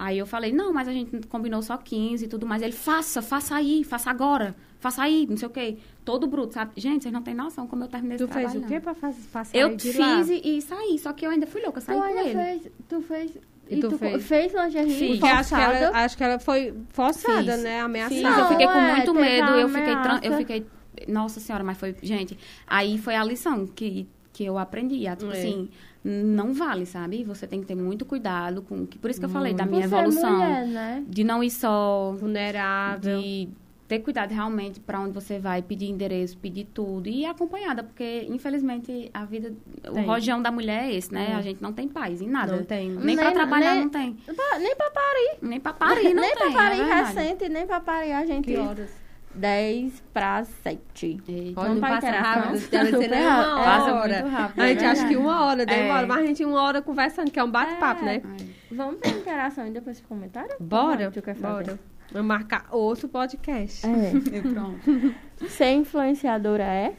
[0.00, 2.62] Aí eu falei, não, mas a gente combinou só 15 e tudo mais.
[2.62, 5.76] Ele, faça, faça aí, faça agora, faça aí, não sei o quê.
[6.04, 6.70] Todo bruto, sabe?
[6.76, 8.64] Gente, vocês não têm noção como eu terminei Tu esse fez trabalho.
[8.64, 10.18] o quê pra fazer passar Eu de lá?
[10.24, 12.32] fiz e, e saí, só que eu ainda fui louca, Tu saí com ainda ele.
[12.60, 13.30] fez, tu fez,
[13.68, 14.24] E e tu tu, fez?
[14.24, 15.08] fez, fez lingerie.
[15.18, 15.98] Porque acho que, ela, forçada?
[15.98, 17.62] acho que ela foi forçada, Fiz.
[17.64, 17.80] né?
[17.80, 18.22] Ameaçada.
[18.22, 20.66] Não, eu fiquei com é, muito teve medo, eu fiquei, tran- eu fiquei,
[21.08, 22.38] nossa senhora, mas foi, gente,
[22.68, 25.38] aí foi a lição que, que eu aprendi, tipo É.
[25.38, 25.68] assim,
[26.04, 27.24] não vale, sabe?
[27.24, 29.82] Você tem que ter muito cuidado com, que por isso que eu falei da minha
[29.82, 31.04] é evolução, mulher, né?
[31.08, 33.20] de não ir só Vulnerável.
[33.20, 33.48] de
[33.88, 38.26] ter cuidado realmente para onde você vai, pedir endereço, pedir tudo e ir acompanhada, porque
[38.28, 39.92] infelizmente a vida, Tem.
[40.04, 41.30] o rojão da mulher é esse, né?
[41.30, 41.34] É.
[41.34, 42.54] A gente não tem paz em nada.
[42.56, 42.90] Não tem.
[42.90, 44.14] Nem, Nem- trabalhar nem- não tem.
[44.60, 45.38] Nem pra parir.
[45.40, 46.52] Nem pra parir não nem tem.
[46.52, 48.44] pra parir é recente, nem pra parir a gente.
[48.44, 48.90] Que horas?
[49.38, 51.20] 10 pra 7.
[51.28, 51.60] Eita.
[51.60, 52.42] Olha, não passa interação.
[52.42, 52.68] rápido.
[52.70, 53.64] Deve ser Super nem uma rápido.
[53.64, 54.20] Passa hora.
[54.22, 55.08] muito rápido, A é gente acha verdade.
[55.08, 56.06] que uma hora demora, É.
[56.06, 58.04] mas a gente uma hora conversando, que é um bate-papo, É.
[58.04, 58.22] né?
[58.70, 60.54] Vamos pra interação e depois comentário?
[60.60, 61.64] Bora, Como tu quer fazer?
[61.64, 61.80] bora.
[62.12, 63.86] Vamos marcar outro podcast.
[63.86, 64.12] É.
[64.52, 65.14] Pronto.
[65.48, 66.94] Ser influenciadora é?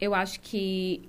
[0.00, 1.08] Eu acho que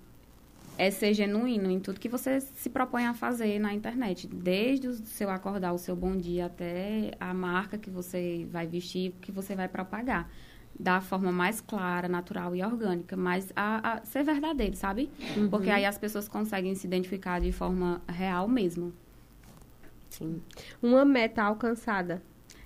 [0.79, 4.25] é ser genuíno em tudo que você se propõe a fazer na internet.
[4.27, 9.13] Desde o seu acordar, o seu bom dia, até a marca que você vai vestir,
[9.21, 10.31] que você vai propagar.
[10.79, 13.17] Da forma mais clara, natural e orgânica.
[13.17, 15.09] Mas a, a- ser verdadeiro, sabe?
[15.49, 18.93] Porque aí as pessoas conseguem se identificar de forma real mesmo.
[20.09, 20.41] Sim.
[20.81, 22.21] Uma meta alcançada.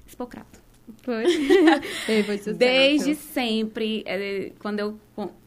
[0.05, 0.61] Espocrato.
[1.01, 1.23] Foi?
[2.59, 4.99] Desde sempre, eh, quando eu.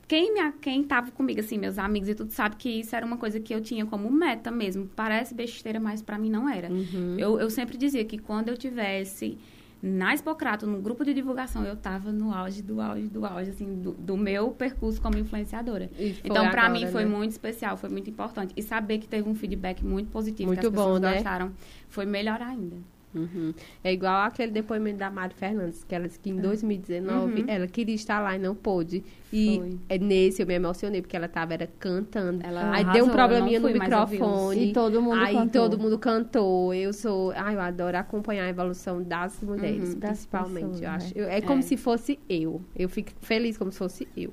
[0.09, 3.17] Quem, me, quem tava comigo, assim, meus amigos e tudo, sabe que isso era uma
[3.17, 4.89] coisa que eu tinha como meta mesmo.
[4.95, 6.71] Parece besteira, mas pra mim não era.
[6.71, 7.17] Uhum.
[7.19, 9.37] Eu, eu sempre dizia que quando eu tivesse
[9.83, 13.75] na Expocrato, no grupo de divulgação, eu tava no auge do auge do auge, assim,
[13.81, 15.91] do, do meu percurso como influenciadora.
[15.95, 17.11] Foi Então, pra agora, mim, foi né?
[17.11, 18.55] muito especial, foi muito importante.
[18.57, 21.15] E saber que teve um feedback muito positivo, Muito que as pessoas bom, né?
[21.15, 21.53] gostaram,
[21.89, 22.77] foi melhor ainda.
[23.17, 23.55] Uhum.
[23.83, 27.45] É igual aquele depoimento da Mari Fernandes, que ela disse que em 2019 Uhum.
[27.49, 29.03] ela queria estar lá e não pôde.
[29.33, 29.79] E Foi.
[29.89, 32.45] é nesse eu me emocionei, porque ela tava era cantando.
[32.47, 34.71] Ela aí arrasou, deu um probleminha no microfone.
[34.71, 35.63] E todo mundo aí cantou.
[35.71, 36.73] todo mundo cantou.
[36.75, 37.33] Eu sou.
[37.35, 39.99] Ai, eu adoro acompanhar a evolução das mulheres, Uhum.
[39.99, 40.55] Das principalmente.
[40.65, 40.95] pessoas, eu né?
[40.97, 41.19] acho.
[41.19, 41.63] Eu- é como É.
[41.63, 42.61] se fosse eu.
[42.77, 44.33] Eu fico feliz como se fosse eu.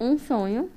[0.00, 0.70] Um sonho.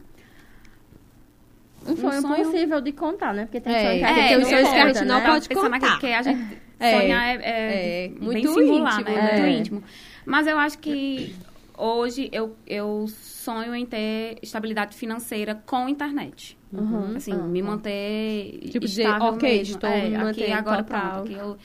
[1.88, 3.46] Um sonho, sonho- possível de contar, né?
[3.46, 5.20] Porque tem É, sonho que a é, gente tem os sonhos que a gente não
[5.20, 5.26] né?
[5.26, 5.76] pode contar.
[5.76, 9.22] aqui, porque a gente É, sonhar é, é é, muito singular, íntimo, né?
[9.22, 9.32] né?
[9.34, 9.52] Muito É.
[9.60, 9.84] íntimo.
[10.26, 11.36] Mas eu acho que
[11.78, 16.58] hoje eu, eu sonho em ter estabilidade financeira com internet.
[16.72, 17.14] Uhum.
[17.16, 17.48] Assim, Uhum.
[17.50, 19.76] me manter Tipo, estável ok, mesmo.
[19.76, 21.12] estou é, me aqui agora total.
[21.12, 21.58] pronto, que eu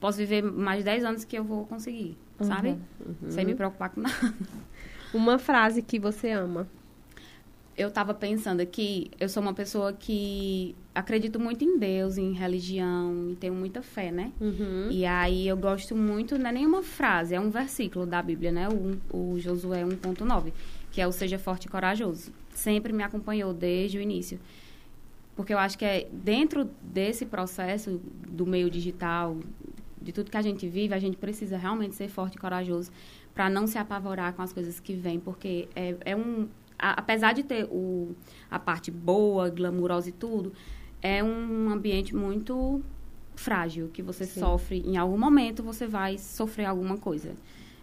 [0.00, 2.76] posso viver mais 10 anos que eu vou conseguir, sabe?
[3.28, 4.34] Sem me preocupar com nada.
[5.14, 6.66] Uma frase que você ama.
[7.76, 13.28] Eu estava pensando aqui, eu sou uma pessoa que acredito muito em Deus, em religião,
[13.30, 14.32] e tenho muita fé, né?
[14.40, 14.88] Uhum.
[14.90, 18.66] E aí eu gosto muito, não é nenhuma frase, é um versículo da Bíblia, né?
[18.68, 20.52] O, o Josué 1.9,
[20.90, 22.32] que é o Seja Forte e Corajoso.
[22.54, 24.40] Sempre me acompanhou desde o início.
[25.34, 29.36] Porque eu acho que é dentro desse processo do meio digital,
[30.00, 32.90] de tudo que a gente vive, a gente precisa realmente ser forte e corajoso
[33.34, 36.48] para não se apavorar com as coisas que vêm, porque é, é um
[36.78, 38.14] a- apesar de ter o,
[38.50, 40.52] a parte boa, glamurosa e tudo,
[41.02, 42.82] é um ambiente muito
[43.34, 44.40] frágil, que você Sim.
[44.40, 47.34] sofre, em algum momento você vai sofrer alguma coisa.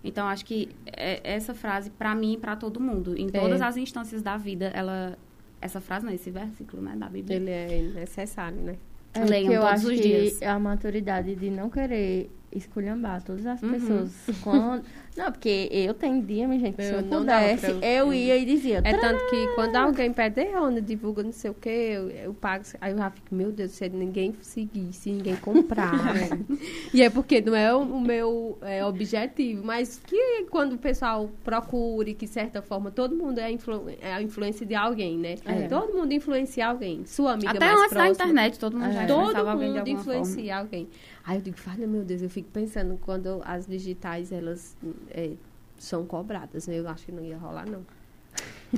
[0.03, 3.39] Então, acho que é- essa frase, para mim e para todo mundo, em É.
[3.39, 5.17] todas as instâncias da vida, ela...
[5.61, 7.37] Essa frase, não, esse versículo, né, da Bíblia.
[7.37, 8.75] Ele é necessário, né?
[9.13, 10.41] É Leiam eu todos acho os que dias.
[10.41, 13.71] a maturidade de não querer esculhambar todas as Uhum.
[13.71, 14.11] pessoas.
[14.43, 14.83] Quando...
[15.15, 18.13] Não, porque eu tenho dia, minha gente, que se Eu eu pudesse, pra eu- eu
[18.15, 18.81] ia e dizia.
[18.83, 22.33] É tanto que quando alguém pede, "Ei, Rona, divulga não sei o quê, eu, eu
[22.33, 22.63] pago.
[22.81, 25.91] Aí eu já fico, meu Deus, se ninguém seguir, se ninguém comprar.
[26.91, 31.29] e é porque não é o, o meu é, objetivo, mas que quando o pessoal
[31.43, 35.35] procure, que de certa forma todo mundo é, influ, é a influência de alguém, né?
[35.45, 35.67] É.
[35.67, 37.05] Todo mundo influencia alguém.
[37.05, 40.03] Sua amiga Até mais antes da internet, todo mundo já Todo alguém de mundo alguma
[40.03, 40.19] forma.
[40.21, 40.87] influencia alguém.
[41.25, 44.75] Aí eu digo, fala, meu Deus, eu fico pensando quando as digitais, elas
[45.09, 45.31] é,
[45.77, 46.67] são cobradas.
[46.67, 46.77] né?
[46.79, 47.85] Eu acho que não ia rolar, não.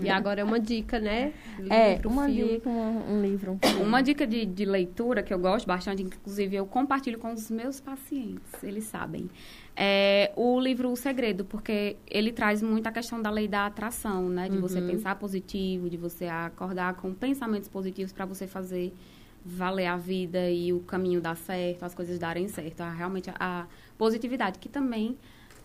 [0.03, 1.31] E agora é uma dica, né?
[1.69, 2.53] É, Livro, uma filme.
[2.55, 3.51] dica, um, um livro.
[3.53, 3.81] um filme.
[3.81, 7.79] Uma dica de, de leitura que eu gosto bastante, inclusive eu compartilho com os meus
[7.79, 9.29] pacientes, eles sabem.
[9.75, 14.27] É o livro O Segredo, porque ele traz muito a questão da lei da atração,
[14.29, 14.49] né?
[14.49, 14.87] De você Uhum.
[14.87, 18.93] pensar positivo, de você acordar com pensamentos positivos para você fazer
[19.45, 22.81] valer a vida e o caminho dar certo, as coisas darem certo.
[22.81, 23.67] Ah, Realmente a
[23.97, 25.15] positividade, que também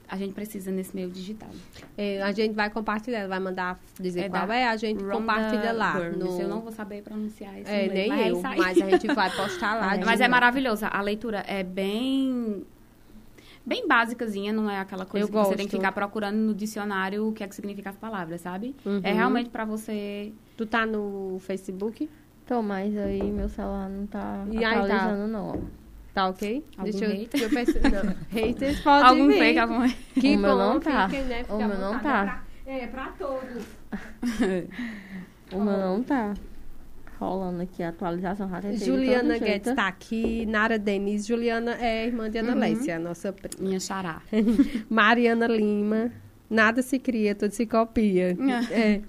[0.07, 1.49] a gente precisa nesse meio digital.
[1.97, 5.73] É, a gente vai compartilhar, vai mandar dizer É qual é, a gente Rhonda compartilha
[5.73, 5.93] lá.
[5.95, 6.17] Burns.
[6.19, 7.71] no- Eu não vou saber pronunciar isso.
[7.71, 9.97] É, nem mas é eu, mas a gente vai postar lá.
[10.05, 10.89] Mas é maravilhosa.
[10.89, 12.65] A leitura é bem.
[13.65, 15.81] Bem básicazinha, não é aquela coisa Eu que você tem que gosto.
[15.83, 18.75] ficar procurando no dicionário o que é que significa as palavras, sabe?
[18.85, 19.01] Uhum.
[19.05, 20.33] É realmente pra você.
[20.57, 22.09] Tu tá no Facebook?
[22.51, 24.71] Tô, mas aí meu celular não tá E aí tá?
[24.97, 25.63] atualizando, não.
[26.13, 26.65] Tá ok?
[26.77, 27.43] Algum Deixa eu, hater?
[27.43, 27.91] eu pensar.
[28.05, 29.39] Não, haters pode algum vir.
[29.39, 29.89] fake, algum.
[30.15, 31.09] Que O meu bom, não tá.
[31.09, 31.45] fiquem, né?
[31.49, 32.43] O meu não tá.
[32.67, 33.65] É pra, é pra todos.
[35.53, 36.35] O meu não tá
[37.21, 38.49] rolando aqui a atualização.
[38.77, 41.29] Juliana Guedes tá aqui, Nara Denise.
[41.29, 42.59] Juliana é irmã de Ana Uhum.
[42.59, 43.69] Lécia, nossa prima.
[43.69, 44.23] Minha xará.
[44.91, 46.11] Mariana Lima.
[46.49, 48.37] Nada se cria, tudo se copia.
[48.73, 49.01] É.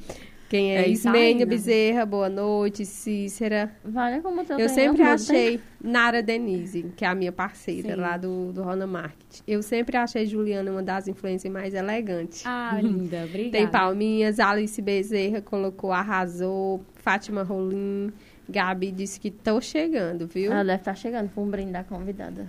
[0.52, 1.50] Quem é, É Ismênia né?
[1.50, 2.86] Bezerra, boa noite.
[2.86, 3.74] Cícera.
[3.86, 8.02] Vale como eu Eu tenho sempre achei Nara Denise, que é a minha parceira Sim.
[8.02, 9.40] lá do, do Rona Market.
[9.48, 12.44] Eu sempre achei Juliana uma das influências mais elegantes.
[12.46, 13.24] Ah, linda.
[13.24, 13.52] Obrigada.
[13.52, 18.12] Tem palminhas, Alice Bezerra colocou, arrasou, Fátima Rolim,
[18.50, 20.52] Gabi disse que tô chegando, viu?
[20.52, 22.46] Ela deve estar chegando com um brinde da convidada.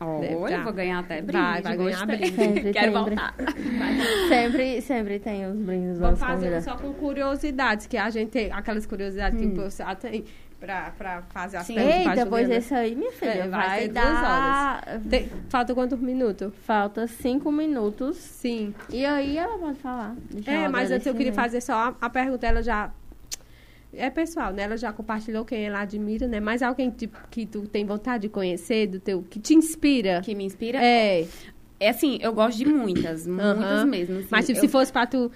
[0.00, 0.62] Olha, tá.
[0.64, 1.42] vou ganhar até brinde.
[1.42, 2.30] Vai, vai ganhar brinde.
[2.34, 3.34] Sempre Quero voltar.
[4.28, 8.52] Sempre, sempre tem os brindes Vamos das fazer só com curiosidades, que a gente tem,
[8.52, 9.50] aquelas curiosidades Hum.
[9.54, 10.24] que o pessoal tem
[10.60, 11.74] pra, pra fazer as Sim.
[11.74, 12.58] perguntas pra Eita, pois Juliana.
[12.64, 15.00] esse aí, minha filha, É, vai vai, ser duas dar...
[15.08, 16.52] Tem- falta quantos minutos?
[16.64, 18.16] Falta cinco minutos.
[18.16, 18.74] Sim.
[18.90, 20.14] E aí ela pode falar.
[20.30, 22.90] deixar É, mas antes eu queria fazer só a, a pergunta, ela já...
[23.92, 24.64] É pessoal, né?
[24.64, 26.40] Ela já compartilhou quem ela admira, né?
[26.40, 30.20] Mas alguém que, que tu tem vontade de conhecer, do teu, que te inspira.
[30.20, 30.78] Que me inspira.
[30.82, 31.26] É,
[31.80, 34.18] É assim, eu gosto de muitas, muitas mesmo.
[34.18, 34.28] assim.
[34.30, 35.30] mas tipo, Eu- se fosse pra tu...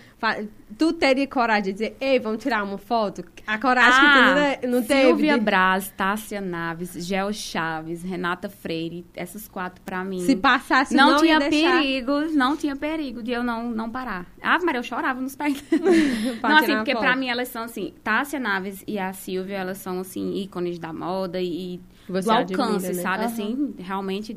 [0.76, 3.24] tu teria coragem de dizer, ei, vamos tirar uma foto?
[3.46, 5.06] A coragem Ah, que tu não, não teve.
[5.06, 10.18] Silvia Braz, Tássia Naves, Gel Chaves, Renata Freire, essas quatro pra mim.
[10.20, 13.88] Se passasse, não, não, tinha ia deixar perigo, não tinha perigo de eu não, não
[13.88, 14.26] parar.
[14.42, 15.62] Ah, Maria, eu chorava nos pés.
[16.42, 20.00] não, assim, porque pra mim elas são assim, Tássia Naves e a Silvia, elas são
[20.00, 23.02] assim, ícones da moda e Você do alcance, admira, né?
[23.02, 23.24] sabe?
[23.24, 24.36] Assim, realmente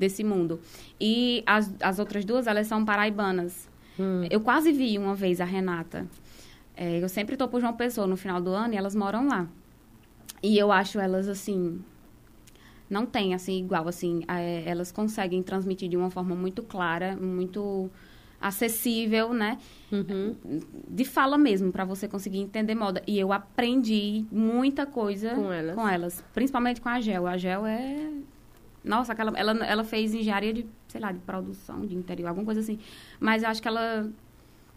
[0.00, 0.58] desse mundo.
[1.00, 3.68] E as, as outras duas, elas são paraibanas.
[3.98, 4.26] Hum.
[4.30, 6.06] Eu quase vi uma vez a Renata.
[6.76, 9.46] É, eu sempre tô por João Pessoa no final do ano e elas moram lá.
[10.42, 11.80] E eu acho elas assim.
[12.88, 14.22] Não tem assim igual assim.
[14.26, 17.90] é, elas conseguem transmitir de uma forma muito clara, muito
[18.40, 19.58] acessível, né?
[19.92, 20.34] Uhum.
[20.88, 23.02] De fala mesmo, para você conseguir entender moda.
[23.06, 25.74] E eu aprendi muita coisa Com elas.
[25.74, 26.24] com elas.
[26.32, 27.26] Principalmente com a Gel.
[27.26, 28.10] A Gel é.
[28.84, 32.60] Nossa, aquela, ela, ela fez engenharia de, sei lá, de produção, de interior, alguma coisa
[32.60, 32.78] assim.
[33.18, 34.10] Mas eu acho que ela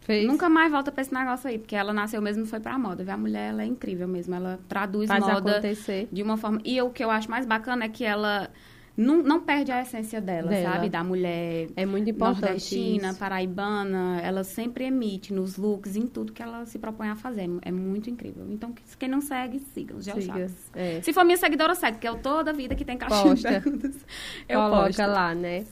[0.04, 0.28] Fez.
[0.28, 3.12] Nunca mais volta pra esse negócio aí, porque ela nasceu mesmo foi pra moda.
[3.12, 4.36] A mulher, ela é incrível mesmo.
[4.36, 6.10] Ela traduz faz moda acontecer.
[6.12, 6.60] de uma forma...
[6.66, 8.50] E o que eu acho mais bacana é que ela
[8.96, 10.72] não, não perde a essência dela, Dela.
[10.74, 10.88] sabe?
[10.90, 13.18] Da mulher É muito importante nordestina, isso.
[13.20, 14.20] paraibana.
[14.22, 17.50] Ela sempre emite nos looks, em tudo que ela se propõe a fazer.
[17.64, 18.46] É muito incrível.
[18.52, 19.96] Então, quem não segue, siga.
[19.96, 20.22] Os Siga.
[20.22, 20.54] Chaves.
[20.76, 21.02] É.
[21.02, 23.64] Se for minha seguidora, segue, porque eu toda vida que tem caixinha Posta.
[24.48, 25.00] eu Coloca posto.
[25.02, 25.66] lá, né?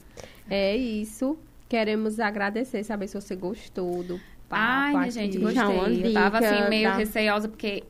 [0.50, 1.38] É isso.
[1.70, 4.16] Queremos agradecer, saber se você gostou do
[4.50, 6.08] papo Ai, minha gente, uma gostei.
[6.08, 7.84] Eu tava assim, meio receosa, porque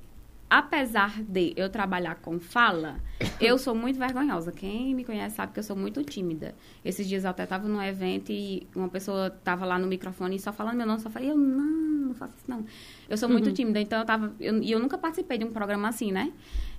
[0.52, 2.98] apesar de eu trabalhar com fala,
[3.40, 4.52] eu sou muito vergonhosa.
[4.52, 6.54] Quem me conhece sabe que eu sou muito tímida.
[6.84, 10.40] Esses dias eu até tava num evento e uma pessoa tava lá no microfone e
[10.40, 11.64] só falando meu nome, só falei, eu não,
[12.08, 12.66] não faço isso não.
[13.10, 14.34] Eu sou muito tímida, então eu tava.
[14.42, 16.34] eu- E eu, nunca participei de um programa assim, né?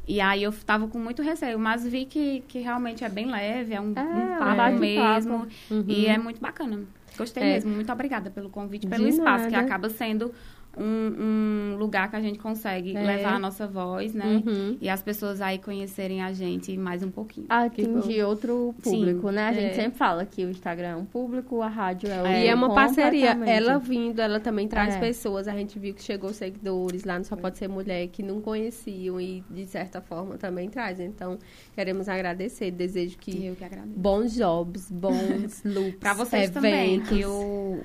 [0.06, 3.72] E aí eu tava com muito receio, mas vi que, que realmente é bem leve,
[3.72, 4.80] é um, É, um papo bate-papo.
[4.80, 5.46] mesmo.
[5.70, 5.84] Uhum.
[5.88, 6.80] E é muito bacana.
[7.16, 7.46] Gostei É.
[7.54, 7.70] mesmo.
[7.72, 9.64] Muito obrigada pelo convite, pelo De espaço, que nada.
[9.66, 10.32] acaba sendo
[10.76, 13.02] um, um lugar que a gente consegue É.
[13.02, 14.42] levar a nossa voz, né?
[14.46, 14.76] Uhum.
[14.80, 17.46] E as pessoas aí conhecerem a gente mais um pouquinho.
[17.48, 19.34] Atingir outro público, Sim.
[19.34, 19.48] né?
[19.48, 19.74] A gente É.
[19.74, 22.74] sempre fala que o Instagram é um público, a rádio é, E é outro uma
[22.74, 23.30] parceria.
[23.46, 24.98] Ela vindo, ela também traz É.
[25.00, 25.46] pessoas.
[25.48, 29.20] A gente viu que chegou seguidores lá no Só Pode Ser Mulher que não conheciam
[29.20, 31.00] e, de certa forma, também traz.
[31.00, 31.38] Então,
[31.74, 32.70] queremos agradecer.
[32.70, 33.98] Desejo que Eu que agradeço.
[33.98, 37.08] bons jobs, bons looks, Pra vocês também, eventos.
[37.10, 37.80] que o...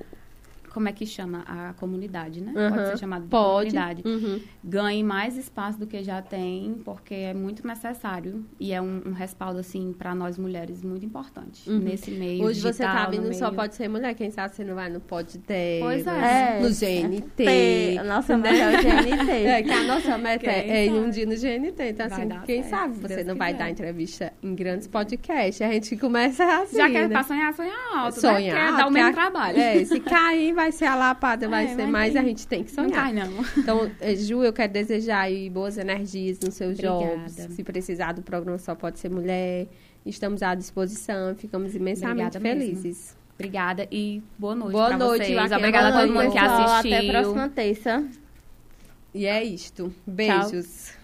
[0.78, 1.42] Como é que chama?
[1.44, 2.52] A comunidade, né?
[2.54, 2.70] Aham.
[2.76, 3.70] Pode ser chamado de Pode.
[3.70, 4.02] comunidade.
[4.06, 4.40] Uhum.
[4.62, 9.12] ganhe mais espaço do que já tem, porque é muito necessário e é um, um
[9.12, 11.78] respaldo assim para nós mulheres muito importante Uhum.
[11.80, 14.14] nesse meio Hoje você tá digital, vindo no Só meio- Pode Ser Mulher.
[14.14, 15.80] Quem sabe você não vai no Pode Ter.
[15.82, 16.58] Pois é.
[16.58, 16.60] É.
[16.60, 17.44] No GNT.
[17.44, 18.00] T.
[18.04, 19.28] Nossa, melhor GNT.
[19.48, 21.88] É, que a nossa meta Quem é, é ir um dia no GNT.
[21.90, 23.64] Então, Vai assim, dar quem certo, sabe você Deus não vai quiser.
[23.64, 25.60] dar entrevista em grandes podcasts.
[25.60, 27.08] A gente começa assim, Já que é né?
[27.08, 28.66] pra sonhar, sonhar alto, Sonhar, né?
[28.66, 29.58] Porque dá o mesmo a- trabalho.
[29.58, 32.46] É, se cair, vai ser a lapada, vai É, ser mas mais, tem- a gente
[32.46, 33.02] tem que não sonhar.
[33.04, 33.28] cai, não.
[33.56, 37.16] Então, eh, Ju, eu quero desejar aí boas energias nos seus Obrigada.
[37.28, 37.54] jobs.
[37.54, 39.66] Se precisar do programa Só Pode Ser Mulher,
[40.06, 41.34] estamos à disposição.
[41.34, 42.60] Ficamos imensamente Obrigada mesmo.
[42.82, 43.16] felizes.
[43.34, 45.52] Obrigada e boa noite Boa pra noite, vocês.
[45.52, 46.94] Obrigada a todo noite, mundo que assistiu.
[46.96, 48.04] Até a próxima terça.
[49.14, 49.92] E é isto.
[50.06, 50.97] Beijos.